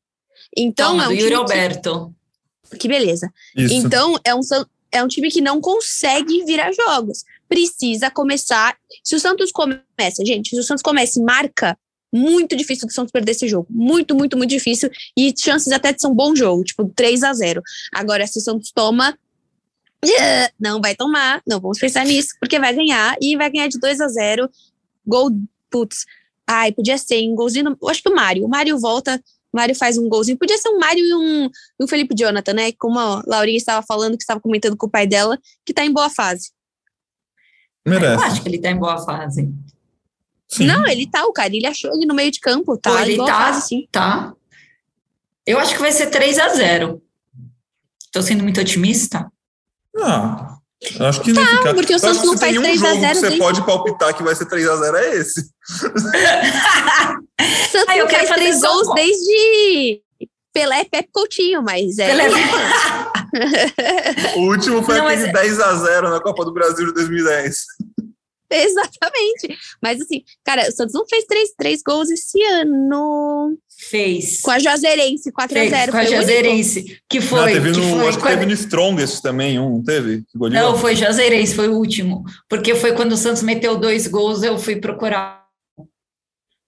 Então, 0.57 0.93
Toma, 0.93 1.05
é 1.05 1.09
um 1.09 1.13
Yuri 1.13 1.35
Alberto. 1.35 2.15
Que, 2.79 2.89
beleza. 2.89 3.33
Isso. 3.57 3.75
Então, 3.75 4.17
é 4.25 4.35
um, 4.35 4.41
é 4.93 5.03
um 5.03 5.09
time 5.09 5.31
que 5.31 5.41
não 5.41 5.61
consegue 5.61 6.45
virar 6.45 6.73
jogos 6.73 7.25
precisa 7.51 8.09
começar. 8.11 8.77
Se 9.03 9.17
o 9.17 9.21
Santos 9.21 9.51
começa, 9.51 10.25
gente, 10.25 10.51
se 10.51 10.61
o 10.61 10.63
Santos 10.63 10.83
começa 10.83 11.19
e 11.19 11.23
marca, 11.23 11.77
muito 12.13 12.57
difícil 12.57 12.87
do 12.87 12.93
Santos 12.93 13.11
perder 13.11 13.33
esse 13.33 13.49
jogo. 13.49 13.67
Muito, 13.69 14.15
muito, 14.15 14.37
muito 14.37 14.51
difícil. 14.51 14.89
E 15.17 15.35
chances 15.37 15.73
até 15.73 15.93
de 15.93 16.01
ser 16.01 16.07
um 16.07 16.15
bom 16.15 16.35
jogo, 16.35 16.63
tipo 16.65 16.89
3 16.95 17.25
a 17.25 17.33
0 17.33 17.61
Agora, 17.93 18.27
se 18.27 18.39
o 18.39 18.41
Santos 18.41 18.71
toma. 18.73 19.19
Não 20.59 20.81
vai 20.81 20.95
tomar, 20.95 21.43
não 21.47 21.61
vamos 21.61 21.79
pensar 21.79 22.07
nisso, 22.07 22.35
porque 22.41 22.59
vai 22.59 22.75
ganhar 22.75 23.17
e 23.21 23.37
vai 23.37 23.51
ganhar 23.51 23.69
de 23.69 23.79
2 23.79 24.01
a 24.01 24.09
0 24.09 24.49
Gol, 25.07 25.31
putz. 25.71 26.07
Ai, 26.47 26.73
podia 26.73 26.97
ser 26.97 27.21
um 27.29 27.35
golzinho. 27.35 27.77
Acho 27.87 28.03
que 28.03 28.09
o 28.09 28.15
Mário. 28.15 28.45
O 28.45 28.49
Mário 28.49 28.79
volta, 28.79 29.23
Mário 29.53 29.75
faz 29.75 29.99
um 29.99 30.09
golzinho. 30.09 30.39
Podia 30.39 30.59
ser 30.59 30.69
um 30.69 30.79
Mário 30.79 31.05
e 31.05 31.15
um, 31.15 31.51
um 31.81 31.89
Felipe 31.89 32.15
Jonathan, 32.17 32.53
né? 32.53 32.73
Como 32.79 32.99
a 32.99 33.23
Laurinha 33.27 33.57
estava 33.57 33.85
falando, 33.87 34.17
que 34.17 34.23
estava 34.23 34.41
comentando 34.41 34.77
com 34.77 34.87
o 34.87 34.91
pai 34.91 35.07
dela, 35.07 35.39
que 35.65 35.75
tá 35.75 35.85
em 35.85 35.93
boa 35.93 36.11
fase. 36.11 36.51
Merece. 37.87 38.15
Eu 38.15 38.21
acho 38.21 38.43
que 38.43 38.49
ele 38.49 38.59
tá 38.59 38.71
em 38.71 38.79
boa 38.79 38.99
fase. 39.05 39.53
Sim. 40.49 40.67
Não, 40.67 40.87
ele 40.87 41.07
tá, 41.07 41.25
o 41.27 41.33
cara, 41.33 41.55
ele 41.55 41.67
achou 41.67 41.93
ele 41.95 42.07
no 42.07 42.15
meio 42.15 42.31
de 42.31 42.41
campo, 42.41 42.77
tá? 42.77 42.91
Pô, 42.91 42.99
ele 42.99 43.17
tá, 43.17 43.27
fase, 43.27 43.69
sim. 43.69 43.89
tá. 43.91 44.35
Eu 45.47 45.59
acho 45.59 45.75
que 45.75 45.81
vai 45.81 45.93
ser 45.93 46.09
3 46.09 46.39
a 46.39 46.49
0 46.51 47.03
Tô 48.13 48.21
sendo 48.21 48.43
muito 48.43 48.61
otimista? 48.61 49.31
Não. 49.95 50.61
Eu 50.99 51.07
acho 51.07 51.21
que 51.21 51.33
tá, 51.33 51.41
não 51.41 51.59
fica. 51.59 51.75
porque 51.75 51.95
o 51.95 51.99
Santos 51.99 52.25
não 52.25 52.39
faz 52.39 52.57
3 52.57 52.83
a 52.83 52.95
0 52.95 53.15
Você 53.15 53.21
desde... 53.21 53.39
pode 53.39 53.67
palpitar 53.67 54.17
que 54.17 54.23
vai 54.23 54.35
ser 54.35 54.47
3 54.47 54.69
a 54.69 54.77
0 54.77 54.97
é 54.97 55.17
esse. 55.17 55.51
Eu 58.01 58.09
faz 58.09 58.31
três 58.31 58.61
gols 58.61 58.95
desde 58.95 60.03
Pelé 60.53 60.85
Pepe 60.85 61.09
Coutinho, 61.13 61.63
mas 61.63 61.99
é. 61.99 62.09
Pelé... 62.09 62.29
o 64.37 64.41
último 64.41 64.83
foi 64.83 64.99
não, 64.99 65.07
aquele 65.07 65.33
mas... 65.33 65.33
10 65.33 65.61
a 65.61 65.75
0 65.75 66.11
na 66.11 66.21
Copa 66.21 66.45
do 66.45 66.53
Brasil 66.53 66.87
de 66.87 66.95
2010. 66.95 67.57
Exatamente. 68.53 69.57
Mas 69.81 70.01
assim, 70.01 70.25
cara, 70.45 70.69
o 70.69 70.73
Santos 70.73 70.93
não 70.93 71.07
fez 71.07 71.25
três, 71.25 71.51
três 71.57 71.83
gols 71.83 72.11
esse 72.11 72.43
ano. 72.43 73.57
Fez. 73.89 74.41
Com 74.41 74.51
a 74.51 74.59
Juazeirense, 74.59 75.31
4x0. 75.31 75.91
Com 75.93 75.97
a 75.97 76.05
Juazeirense, 76.05 76.99
que 77.09 77.21
foi. 77.21 77.39
Não, 77.39 77.47
teve 77.47 77.73
que 77.73 77.79
no, 77.79 77.97
foi 77.97 78.09
acho 78.09 78.19
que 78.19 78.27
teve 78.27 78.47
no 78.47 78.53
Strongest 78.53 79.23
também, 79.23 79.59
um, 79.59 79.83
teve? 79.83 80.25
Não, 80.35 80.77
foi 80.77 80.97
Juazeirense, 80.97 81.55
foi 81.55 81.69
o 81.69 81.77
último. 81.77 82.25
Porque 82.49 82.75
foi 82.75 82.93
quando 82.93 83.13
o 83.13 83.17
Santos 83.17 83.43
meteu 83.43 83.77
dois 83.77 84.09
gols, 84.09 84.43
eu 84.43 84.59
fui 84.59 84.77
procurar. 84.77 85.40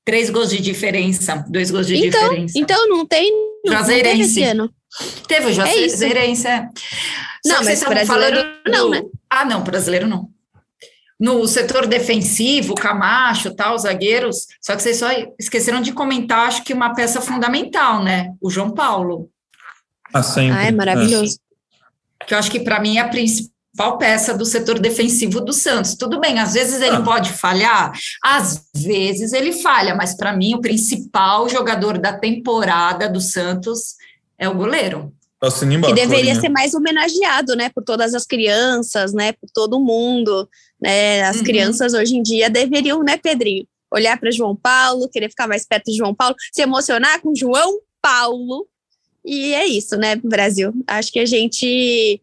Três 0.05 0.31
gols 0.31 0.51
de 0.51 0.61
diferença, 0.61 1.45
dois 1.49 1.71
gols 1.71 1.87
de 1.87 1.97
então, 1.97 2.29
diferença. 2.29 2.59
Então, 2.59 2.88
não 2.88 3.07
tem. 3.07 3.31
Não, 3.65 3.73
Juazeirense. 3.73 4.09
Não 4.09 4.15
teve 4.15 4.23
esse 4.23 4.43
ano. 4.43 4.75
Teve 5.29 5.47
o 5.47 5.53
Juazeirense, 5.53 6.47
é. 6.49 6.69
Não, 7.45 7.65
mas 7.65 7.83
brasileiro 7.83 8.07
falando 8.07 8.62
não, 8.67 8.91
né? 8.91 9.03
Ah, 9.29 9.45
não, 9.45 9.62
brasileiro 9.62 10.07
não. 10.07 10.29
No 11.19 11.47
setor 11.47 11.87
defensivo, 11.87 12.75
Camacho, 12.75 13.55
tal, 13.55 13.79
zagueiros, 13.79 14.47
só 14.61 14.75
que 14.75 14.83
vocês 14.83 14.97
só 14.97 15.09
esqueceram 15.38 15.81
de 15.81 15.93
comentar, 15.93 16.49
acho 16.49 16.65
que 16.65 16.75
uma 16.75 16.95
peça 16.95 17.21
fundamental, 17.21 18.03
né? 18.03 18.33
O 18.41 18.51
João 18.51 18.73
Paulo. 18.73 19.31
Ah, 20.12 20.23
sempre. 20.23 20.59
Ah, 20.59 20.65
é 20.65 20.73
maravilhoso. 20.73 21.38
É. 22.21 22.25
Que 22.25 22.35
eu 22.35 22.38
acho 22.38 22.51
que 22.51 22.61
para 22.61 22.81
mim 22.81 22.97
é 22.97 23.01
a 23.01 23.09
principal 23.09 23.52
peça 23.98 24.35
do 24.35 24.44
setor 24.44 24.78
defensivo 24.78 25.40
do 25.40 25.52
Santos. 25.52 25.94
Tudo 25.94 26.20
bem, 26.20 26.38
às 26.38 26.54
vezes 26.54 26.80
ele 26.80 26.96
ah. 26.96 27.02
pode 27.02 27.32
falhar, 27.32 27.92
às 28.22 28.66
vezes 28.74 29.32
ele 29.32 29.52
falha, 29.52 29.94
mas 29.94 30.14
para 30.14 30.37
mim 30.37 30.54
o 30.54 30.61
principal 30.61 31.48
jogador 31.48 31.98
da 31.98 32.12
temporada 32.12 33.08
do 33.08 33.20
Santos 33.20 33.94
é 34.38 34.48
o 34.48 34.54
goleiro. 34.54 35.12
Que 35.88 35.94
deveria 36.06 36.40
ser 36.40 36.48
mais 36.48 36.72
homenageado, 36.72 37.56
né, 37.56 37.68
por 37.68 37.82
todas 37.82 38.14
as 38.14 38.24
crianças, 38.24 39.12
né, 39.12 39.32
por 39.32 39.50
todo 39.52 39.80
mundo, 39.80 40.48
né, 40.80 41.22
as 41.22 41.38
uhum. 41.38 41.44
crianças 41.44 41.94
hoje 41.94 42.16
em 42.16 42.22
dia 42.22 42.48
deveriam, 42.48 43.02
né, 43.02 43.16
Pedrinho, 43.16 43.66
olhar 43.90 44.18
para 44.20 44.30
João 44.30 44.54
Paulo, 44.54 45.08
querer 45.08 45.28
ficar 45.28 45.48
mais 45.48 45.66
perto 45.66 45.90
de 45.90 45.96
João 45.96 46.14
Paulo, 46.14 46.37
se 46.52 46.62
emocionar 46.62 47.20
com 47.20 47.35
João 47.35 47.80
Paulo, 48.00 48.68
e 49.24 49.52
é 49.54 49.66
isso, 49.66 49.96
né, 49.96 50.14
Brasil, 50.16 50.72
acho 50.87 51.11
que 51.11 51.18
a 51.18 51.26
gente 51.26 52.20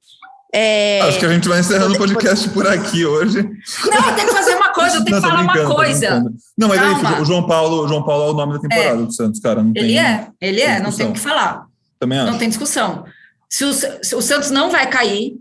é... 0.53 1.01
Acho 1.01 1.19
que 1.19 1.25
a 1.25 1.33
gente 1.33 1.47
vai 1.47 1.59
encerrando 1.59 1.93
o 1.93 1.97
podcast 1.97 2.49
por 2.49 2.67
aqui 2.67 3.05
hoje. 3.05 3.43
Não, 3.85 4.15
tem 4.15 4.25
que 4.25 4.33
fazer 4.33 4.55
uma 4.55 4.69
coisa, 4.69 4.97
eu 4.97 5.05
tenho 5.05 5.21
que 5.21 5.27
falar 5.27 5.41
uma 5.41 5.75
coisa. 5.75 6.23
Não, 6.57 6.67
mas 6.67 6.79
Calma. 6.79 7.09
é 7.09 7.13
isso, 7.13 7.21
o 7.21 7.25
João 7.25 7.45
Paulo, 7.45 7.83
o 7.83 7.87
João 7.87 8.03
Paulo 8.03 8.23
é 8.23 8.29
o 8.31 8.33
nome 8.33 8.53
da 8.53 8.59
temporada 8.59 9.01
é. 9.01 9.05
do 9.05 9.13
Santos, 9.13 9.39
cara. 9.39 9.63
ele 9.75 9.97
é, 9.97 10.27
ele 10.41 10.61
é, 10.61 10.79
não 10.79 10.91
tem 10.91 11.07
o 11.07 11.13
que 11.13 11.19
falar. 11.19 11.65
Também 11.99 12.17
acho. 12.17 12.31
Não 12.31 12.39
tem 12.39 12.49
discussão. 12.49 13.05
Se 13.49 13.65
o, 13.65 13.73
se 13.73 14.15
o 14.15 14.21
Santos 14.21 14.49
não 14.51 14.71
vai 14.71 14.89
cair. 14.89 15.35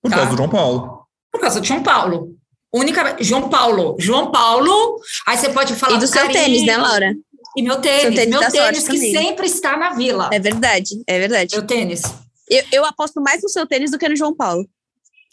Por 0.00 0.10
tá? 0.10 0.16
causa 0.16 0.30
do 0.30 0.36
João 0.36 0.48
Paulo. 0.48 1.06
Por 1.30 1.40
causa 1.40 1.60
do 1.60 1.66
João 1.66 1.82
Paulo. 1.82 2.34
Única. 2.72 3.16
João 3.20 3.48
Paulo. 3.48 3.96
João 3.98 4.30
Paulo. 4.30 5.00
Aí 5.26 5.36
você 5.36 5.50
pode 5.50 5.74
falar. 5.74 5.96
E 5.96 5.98
do 5.98 6.06
seu 6.06 6.28
tênis, 6.28 6.64
né, 6.64 6.76
Laura? 6.76 7.14
E 7.56 7.62
meu 7.62 7.76
tênis. 7.76 8.14
tênis 8.14 8.30
meu 8.30 8.50
tênis 8.50 8.88
que 8.88 8.94
também. 8.94 9.12
sempre 9.12 9.46
está 9.46 9.76
na 9.76 9.90
vila. 9.90 10.30
É 10.32 10.38
verdade, 10.38 11.02
é 11.06 11.18
verdade. 11.18 11.54
Meu 11.54 11.66
tênis. 11.66 12.02
Eu, 12.52 12.64
eu 12.72 12.84
aposto 12.84 13.20
mais 13.20 13.42
no 13.42 13.48
seu 13.48 13.66
tênis 13.66 13.90
do 13.90 13.98
que 13.98 14.08
no 14.08 14.16
João 14.16 14.34
Paulo. 14.34 14.66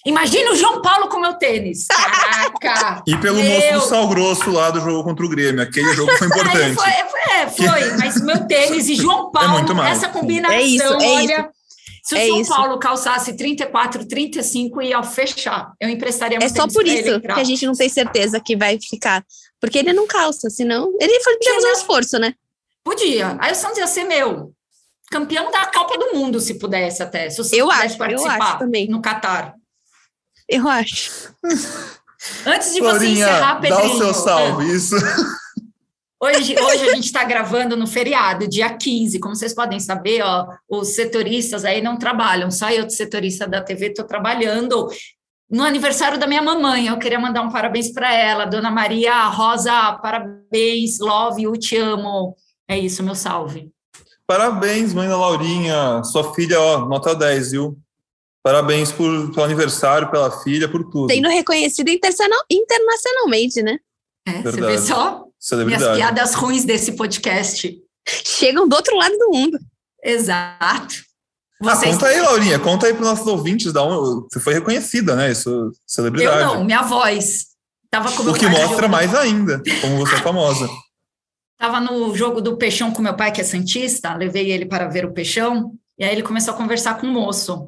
Imagina 0.05 0.51
o 0.51 0.55
João 0.55 0.82
Paulo 0.82 1.10
com 1.10 1.19
meu 1.19 1.34
tênis. 1.34 1.86
Caraca! 1.88 3.03
e 3.05 3.17
pelo 3.17 3.36
meu... 3.36 3.51
moço 3.51 3.73
do 3.73 3.82
Sal 3.82 4.08
Grosso 4.08 4.49
lá 4.49 4.71
do 4.71 4.79
jogo 4.79 5.03
contra 5.03 5.25
o 5.25 5.29
Grêmio. 5.29 5.62
Aquele 5.62 5.93
jogo 5.93 6.12
foi 6.17 6.27
importante. 6.27 6.75
foi, 6.75 6.89
é, 7.34 7.47
foi, 7.47 7.97
mas 7.97 8.21
meu 8.21 8.47
tênis 8.47 8.88
e 8.88 8.95
João 8.95 9.27
é 9.27 9.32
Paulo, 9.32 9.84
é 9.84 9.89
essa 9.89 10.08
combinação, 10.08 10.58
é 10.58 10.62
isso, 10.62 10.84
é 10.84 10.95
olha. 10.95 11.39
Isso. 11.41 11.60
Se 12.03 12.15
o 12.15 12.17
é 12.17 12.27
São 12.27 12.41
isso. 12.41 12.49
Paulo 12.49 12.79
calçasse 12.79 13.34
34, 13.34 14.08
35, 14.08 14.82
ia 14.82 15.03
fechar. 15.03 15.73
Eu 15.79 15.89
emprestaria 15.89 16.39
É 16.41 16.49
só 16.49 16.65
por 16.67 16.88
isso 16.88 17.19
que 17.19 17.32
a 17.32 17.43
gente 17.43 17.65
não 17.65 17.73
tem 17.73 17.89
certeza 17.89 18.39
que 18.39 18.55
vai 18.55 18.79
ficar. 18.82 19.23
Porque 19.60 19.77
ele 19.77 19.91
não 19.91 20.08
calça, 20.08 20.49
senão. 20.49 20.91
Ele 20.99 21.19
podia 21.19 21.53
fazer 21.55 21.67
um 21.67 21.73
esforço, 21.73 22.17
né? 22.17 22.34
Podia. 22.84 23.38
Aí 23.39 23.51
o 23.51 23.55
Santos 23.55 23.77
ia 23.77 23.86
ser 23.86 24.05
meu. 24.05 24.53
Campeão 25.11 25.51
da 25.51 25.65
Copa 25.65 25.97
do 25.97 26.13
Mundo, 26.13 26.39
se 26.39 26.59
pudesse 26.59 27.01
até. 27.01 27.29
Se 27.29 27.57
eu 27.57 27.71
acho, 27.71 27.97
participar 27.97 28.37
eu 28.37 28.41
acho 28.43 28.59
também. 28.59 28.87
no 28.87 29.01
Catar. 29.01 29.55
Eu 30.47 30.67
acho. 30.67 31.33
Antes 32.45 32.73
de 32.73 32.81
você 32.81 33.07
encerrar, 33.07 33.61
Pedrinho. 33.61 33.81
Dá 33.81 33.93
o 33.93 33.97
seu 33.97 34.13
salve, 34.13 34.69
é. 34.69 34.75
isso. 34.75 34.95
Hoje, 36.21 36.53
hoje 36.59 36.89
a 36.89 36.95
gente 36.95 37.05
está 37.05 37.23
gravando 37.23 37.77
no 37.77 37.87
feriado, 37.87 38.45
dia 38.45 38.69
15. 38.69 39.21
Como 39.21 39.33
vocês 39.33 39.53
podem 39.53 39.79
saber, 39.79 40.21
ó, 40.21 40.49
os 40.67 40.89
setoristas 40.89 41.63
aí 41.63 41.81
não 41.81 41.97
trabalham. 41.97 42.51
Só 42.51 42.69
eu, 42.69 42.85
de 42.85 42.93
setorista 42.93 43.47
da 43.47 43.61
TV, 43.61 43.87
estou 43.87 44.03
trabalhando. 44.03 44.89
No 45.49 45.63
aniversário 45.63 46.19
da 46.19 46.27
minha 46.27 46.41
mamãe, 46.41 46.87
eu 46.87 46.99
queria 46.99 47.21
mandar 47.21 47.41
um 47.41 47.49
parabéns 47.49 47.93
para 47.93 48.13
ela, 48.13 48.43
Dona 48.43 48.69
Maria 48.69 49.27
Rosa, 49.27 49.93
parabéns, 49.93 50.99
love 50.99 51.43
you, 51.43 51.53
te 51.53 51.77
amo. 51.77 52.35
É 52.67 52.77
isso, 52.77 53.01
meu 53.01 53.15
salve. 53.15 53.71
Parabéns, 54.29 54.93
mãe 54.93 55.09
da 55.09 55.17
Laurinha, 55.17 56.03
sua 56.03 56.35
filha, 56.35 56.61
ó, 56.61 56.85
nota 56.85 57.15
10, 57.15 57.49
viu? 57.49 57.75
Parabéns 58.43 58.91
por, 58.91 59.31
pelo 59.31 59.43
aniversário, 59.43 60.11
pela 60.11 60.29
filha, 60.43 60.69
por 60.69 60.83
tudo. 60.83 61.11
Sendo 61.11 61.27
reconhecido 61.27 61.89
internacionalmente, 61.89 63.63
né? 63.63 63.79
É, 64.27 64.43
você 64.43 64.61
vê 64.61 64.77
só 64.77 65.25
minhas 65.65 65.95
piadas 65.95 66.35
ruins 66.35 66.63
desse 66.63 66.91
podcast. 66.91 67.75
Chegam 68.07 68.67
do 68.67 68.75
outro 68.75 68.95
lado 68.95 69.17
do 69.17 69.29
mundo. 69.31 69.57
Exato. 70.03 70.93
Ah, 71.63 71.75
conta 71.75 72.05
aí, 72.05 72.21
Laurinha, 72.21 72.59
conta 72.59 72.85
aí 72.85 72.93
para 72.93 73.01
os 73.01 73.09
nossos 73.09 73.25
ouvintes. 73.25 73.73
Da 73.73 73.81
onde, 73.81 74.27
você 74.31 74.39
foi 74.39 74.53
reconhecida, 74.53 75.15
né? 75.15 75.31
Isso, 75.31 75.71
celebridade. 75.87 76.41
Eu 76.41 76.53
não, 76.53 76.63
minha 76.63 76.83
voz. 76.83 77.47
Tava 77.89 78.11
com 78.11 78.21
o 78.21 78.33
que 78.35 78.45
mostra 78.45 78.87
mais 78.87 79.15
ainda, 79.15 79.59
como 79.81 79.97
você 79.97 80.13
é 80.13 80.19
famosa. 80.19 80.69
Tava 81.59 81.81
no 81.81 82.15
jogo 82.15 82.39
do 82.39 82.55
Peixão 82.55 82.89
com 82.89 83.01
meu 83.01 83.13
pai, 83.13 83.33
que 83.33 83.41
é 83.41 83.43
Santista, 83.43 84.15
levei 84.15 84.49
ele 84.49 84.65
para 84.65 84.87
ver 84.87 85.03
o 85.03 85.11
Peixão, 85.11 85.73
e 85.97 86.05
aí 86.05 86.13
ele 86.13 86.23
começou 86.23 86.53
a 86.53 86.57
conversar 86.57 86.93
com 86.97 87.05
o 87.05 87.11
moço. 87.11 87.67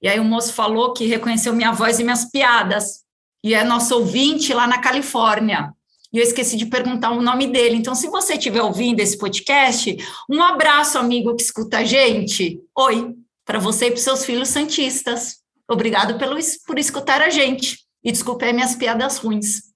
E 0.00 0.06
aí 0.08 0.20
o 0.20 0.24
moço 0.24 0.52
falou 0.52 0.92
que 0.92 1.06
reconheceu 1.06 1.52
minha 1.52 1.72
voz 1.72 1.98
e 1.98 2.04
minhas 2.04 2.30
piadas. 2.30 3.04
E 3.42 3.52
é 3.52 3.64
nosso 3.64 3.96
ouvinte 3.96 4.54
lá 4.54 4.68
na 4.68 4.78
Califórnia. 4.78 5.72
E 6.12 6.18
eu 6.18 6.22
esqueci 6.22 6.56
de 6.56 6.66
perguntar 6.66 7.10
o 7.10 7.20
nome 7.20 7.48
dele. 7.48 7.74
Então, 7.74 7.96
se 7.96 8.06
você 8.06 8.34
estiver 8.34 8.62
ouvindo 8.62 9.00
esse 9.00 9.18
podcast, 9.18 9.96
um 10.30 10.40
abraço, 10.40 10.96
amigo 10.96 11.34
que 11.34 11.42
escuta 11.42 11.78
a 11.78 11.84
gente. 11.84 12.60
Oi, 12.78 13.12
para 13.44 13.58
você 13.58 13.86
e 13.86 13.90
para 13.90 14.00
seus 14.00 14.24
filhos 14.24 14.50
santistas. 14.50 15.38
Obrigado 15.68 16.16
pelo, 16.16 16.36
por 16.64 16.78
escutar 16.78 17.20
a 17.20 17.30
gente. 17.30 17.80
E 18.04 18.12
desculpe 18.12 18.52
minhas 18.52 18.76
piadas 18.76 19.18
ruins. 19.18 19.74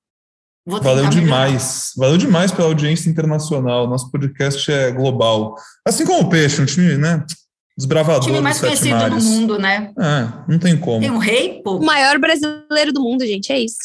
Valeu 0.66 1.08
demais. 1.08 1.92
Valeu 1.96 2.18
demais 2.18 2.52
pela 2.52 2.68
audiência 2.68 3.08
internacional. 3.08 3.88
Nosso 3.88 4.10
podcast 4.10 4.70
é 4.70 4.90
global. 4.90 5.54
Assim 5.86 6.04
como 6.04 6.26
o 6.26 6.28
Peixe, 6.28 6.60
um 6.60 6.66
time, 6.66 6.96
né? 6.96 7.24
Desbravador. 7.76 8.22
O 8.22 8.26
time 8.26 8.40
mais 8.40 8.60
conhecido 8.60 8.96
mares. 8.96 9.24
do 9.24 9.30
mundo, 9.30 9.58
né? 9.58 9.92
É, 9.98 10.50
não 10.52 10.58
tem 10.58 10.78
como. 10.78 11.00
Tem 11.00 11.10
um 11.10 11.18
rei, 11.18 11.62
pô. 11.62 11.76
O 11.76 11.84
maior 11.84 12.18
brasileiro 12.18 12.92
do 12.92 13.00
mundo, 13.00 13.24
gente, 13.24 13.52
é 13.52 13.58
isso. 13.58 13.78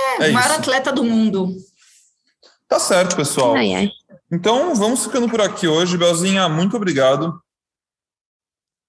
É, 0.00 0.26
é 0.26 0.30
o 0.30 0.32
maior 0.32 0.50
isso. 0.50 0.60
atleta 0.60 0.92
do 0.92 1.04
mundo. 1.04 1.54
Tá 2.66 2.78
certo, 2.78 3.14
pessoal. 3.14 3.54
Ai, 3.54 3.74
ai. 3.74 3.90
Então, 4.32 4.74
vamos 4.74 5.04
ficando 5.04 5.28
por 5.28 5.40
aqui 5.40 5.68
hoje. 5.68 5.98
Belzinha, 5.98 6.48
muito 6.48 6.76
obrigado. 6.76 7.38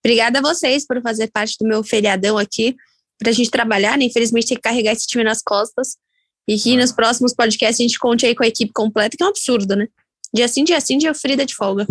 Obrigada 0.04 0.40
a 0.40 0.42
vocês 0.42 0.86
por 0.86 1.02
fazer 1.02 1.30
parte 1.32 1.58
do 1.60 1.68
meu 1.68 1.84
feriadão 1.84 2.38
aqui, 2.38 2.76
para 3.20 3.32
a 3.32 3.34
gente 3.34 3.50
trabalhar, 3.50 3.98
né? 3.98 4.06
Infelizmente, 4.06 4.48
tem 4.48 4.58
que 4.58 4.62
carregar 4.62 4.94
esse 4.94 5.06
time 5.06 5.24
nas 5.24 5.42
costas. 5.42 5.98
E 6.48 6.58
que 6.58 6.78
nos 6.78 6.92
próximos 6.92 7.34
podcasts 7.34 7.80
a 7.80 7.84
gente 7.84 8.00
conte 8.00 8.26
aí 8.26 8.36
com 8.36 8.44
a 8.44 8.48
equipe 8.48 8.72
completa, 8.74 9.18
que 9.18 9.24
é 9.24 9.26
um 9.26 9.30
absurdo, 9.30 9.76
né? 9.76 9.88
Dia 10.34 10.48
sim, 10.48 10.64
dia 10.64 10.80
sim, 10.82 10.98
dia 10.98 11.14
Frida 11.14 11.46
de 11.46 11.56
folga. 11.56 11.88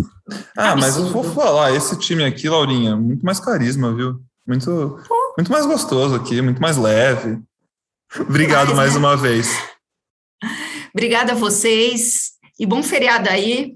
Ah, 0.55 0.71
absurdo. 0.71 0.79
mas 0.79 0.97
eu 0.97 1.11
vou 1.11 1.23
falar, 1.23 1.75
esse 1.75 1.97
time 1.99 2.23
aqui, 2.23 2.47
Laurinha, 2.47 2.95
muito 2.95 3.25
mais 3.25 3.39
carisma, 3.39 3.93
viu? 3.93 4.21
Muito, 4.47 4.99
muito 5.35 5.51
mais 5.51 5.65
gostoso 5.65 6.15
aqui, 6.15 6.41
muito 6.41 6.61
mais 6.61 6.77
leve. 6.77 7.39
Obrigado 8.19 8.75
mais, 8.75 8.77
mais 8.77 8.93
né? 8.93 8.99
uma 8.99 9.17
vez. 9.17 9.47
Obrigada 10.93 11.33
a 11.33 11.35
vocês 11.35 12.33
e 12.59 12.65
bom 12.65 12.81
feriado 12.83 13.29
aí. 13.29 13.73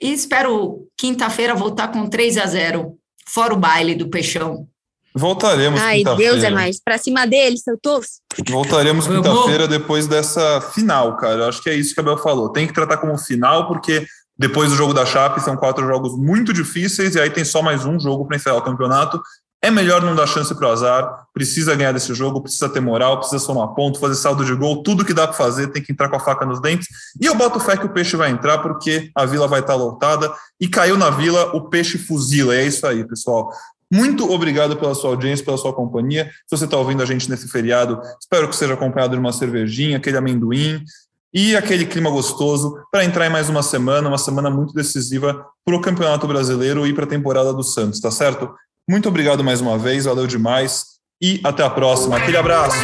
E 0.00 0.12
espero 0.12 0.86
quinta-feira 0.96 1.54
voltar 1.54 1.88
com 1.88 2.06
3 2.06 2.38
a 2.38 2.46
0 2.46 2.96
fora 3.26 3.54
o 3.54 3.56
baile 3.56 3.94
do 3.94 4.08
Peixão. 4.08 4.68
Voltaremos 5.14 5.80
Ai, 5.80 6.04
Deus 6.16 6.42
é 6.44 6.50
mais. 6.50 6.80
Pra 6.80 6.96
cima 6.96 7.26
dele, 7.26 7.56
seu 7.58 7.76
torço. 7.76 8.20
Voltaremos 8.48 9.06
quinta-feira 9.06 9.66
depois 9.66 10.06
dessa 10.06 10.60
final, 10.60 11.16
cara. 11.16 11.40
Eu 11.40 11.48
acho 11.48 11.62
que 11.62 11.68
é 11.68 11.74
isso 11.74 11.94
que 11.94 12.00
a 12.00 12.02
Bel 12.02 12.18
falou. 12.18 12.48
Tem 12.50 12.66
que 12.66 12.72
tratar 12.72 12.98
como 12.98 13.18
final, 13.18 13.66
porque 13.66 14.06
depois 14.38 14.70
do 14.70 14.76
jogo 14.76 14.94
da 14.94 15.04
Chape 15.04 15.40
são 15.42 15.56
quatro 15.56 15.86
jogos 15.86 16.16
muito 16.16 16.52
difíceis 16.52 17.14
e 17.14 17.20
aí 17.20 17.28
tem 17.28 17.44
só 17.44 17.60
mais 17.60 17.84
um 17.84 17.98
jogo 17.98 18.24
para 18.24 18.36
encerrar 18.36 18.56
o 18.56 18.62
campeonato. 18.62 19.20
É 19.62 19.70
melhor 19.70 20.00
não 20.00 20.14
dar 20.14 20.26
chance 20.26 20.54
para 20.54 20.66
o 20.66 20.70
azar, 20.70 21.26
precisa 21.34 21.74
ganhar 21.74 21.92
desse 21.92 22.14
jogo, 22.14 22.40
precisa 22.40 22.66
ter 22.66 22.80
moral, 22.80 23.18
precisa 23.18 23.38
somar 23.38 23.68
ponto, 23.74 24.00
fazer 24.00 24.14
saldo 24.14 24.42
de 24.42 24.54
gol, 24.54 24.82
tudo 24.82 25.04
que 25.04 25.12
dá 25.12 25.26
para 25.26 25.36
fazer, 25.36 25.66
tem 25.66 25.82
que 25.82 25.92
entrar 25.92 26.08
com 26.08 26.16
a 26.16 26.20
faca 26.20 26.46
nos 26.46 26.62
dentes. 26.62 26.88
E 27.20 27.26
eu 27.26 27.34
boto 27.34 27.60
fé 27.60 27.76
que 27.76 27.84
o 27.84 27.92
peixe 27.92 28.16
vai 28.16 28.30
entrar, 28.30 28.58
porque 28.58 29.10
a 29.14 29.26
vila 29.26 29.46
vai 29.46 29.60
estar 29.60 29.74
tá 29.74 29.78
lotada. 29.78 30.32
E 30.58 30.66
caiu 30.66 30.96
na 30.96 31.10
vila, 31.10 31.54
o 31.54 31.68
peixe 31.68 31.98
fuzila. 31.98 32.54
É 32.54 32.64
isso 32.64 32.86
aí, 32.86 33.06
pessoal. 33.06 33.50
Muito 33.92 34.30
obrigado 34.30 34.76
pela 34.76 34.94
sua 34.94 35.10
audiência, 35.10 35.44
pela 35.44 35.58
sua 35.58 35.72
companhia. 35.72 36.30
Se 36.46 36.56
você 36.56 36.64
está 36.64 36.76
ouvindo 36.76 37.02
a 37.02 37.06
gente 37.06 37.28
nesse 37.28 37.48
feriado, 37.48 38.00
espero 38.20 38.48
que 38.48 38.54
seja 38.54 38.74
acompanhado 38.74 39.14
de 39.14 39.20
uma 39.20 39.32
cervejinha, 39.32 39.96
aquele 39.96 40.16
amendoim 40.16 40.84
e 41.32 41.56
aquele 41.56 41.86
clima 41.86 42.10
gostoso 42.10 42.76
para 42.90 43.04
entrar 43.04 43.26
em 43.26 43.30
mais 43.30 43.48
uma 43.48 43.62
semana, 43.62 44.08
uma 44.08 44.18
semana 44.18 44.50
muito 44.50 44.72
decisiva 44.74 45.44
para 45.64 45.76
o 45.76 45.80
Campeonato 45.80 46.26
Brasileiro 46.26 46.86
e 46.86 46.92
para 46.92 47.04
a 47.04 47.08
temporada 47.08 47.52
do 47.52 47.62
Santos, 47.62 48.00
tá 48.00 48.10
certo? 48.10 48.52
Muito 48.88 49.08
obrigado 49.08 49.44
mais 49.44 49.60
uma 49.60 49.78
vez, 49.78 50.04
valeu 50.04 50.26
demais 50.26 50.84
e 51.22 51.40
até 51.44 51.62
a 51.62 51.70
próxima. 51.70 52.16
Aquele 52.16 52.36
abraço. 52.36 52.76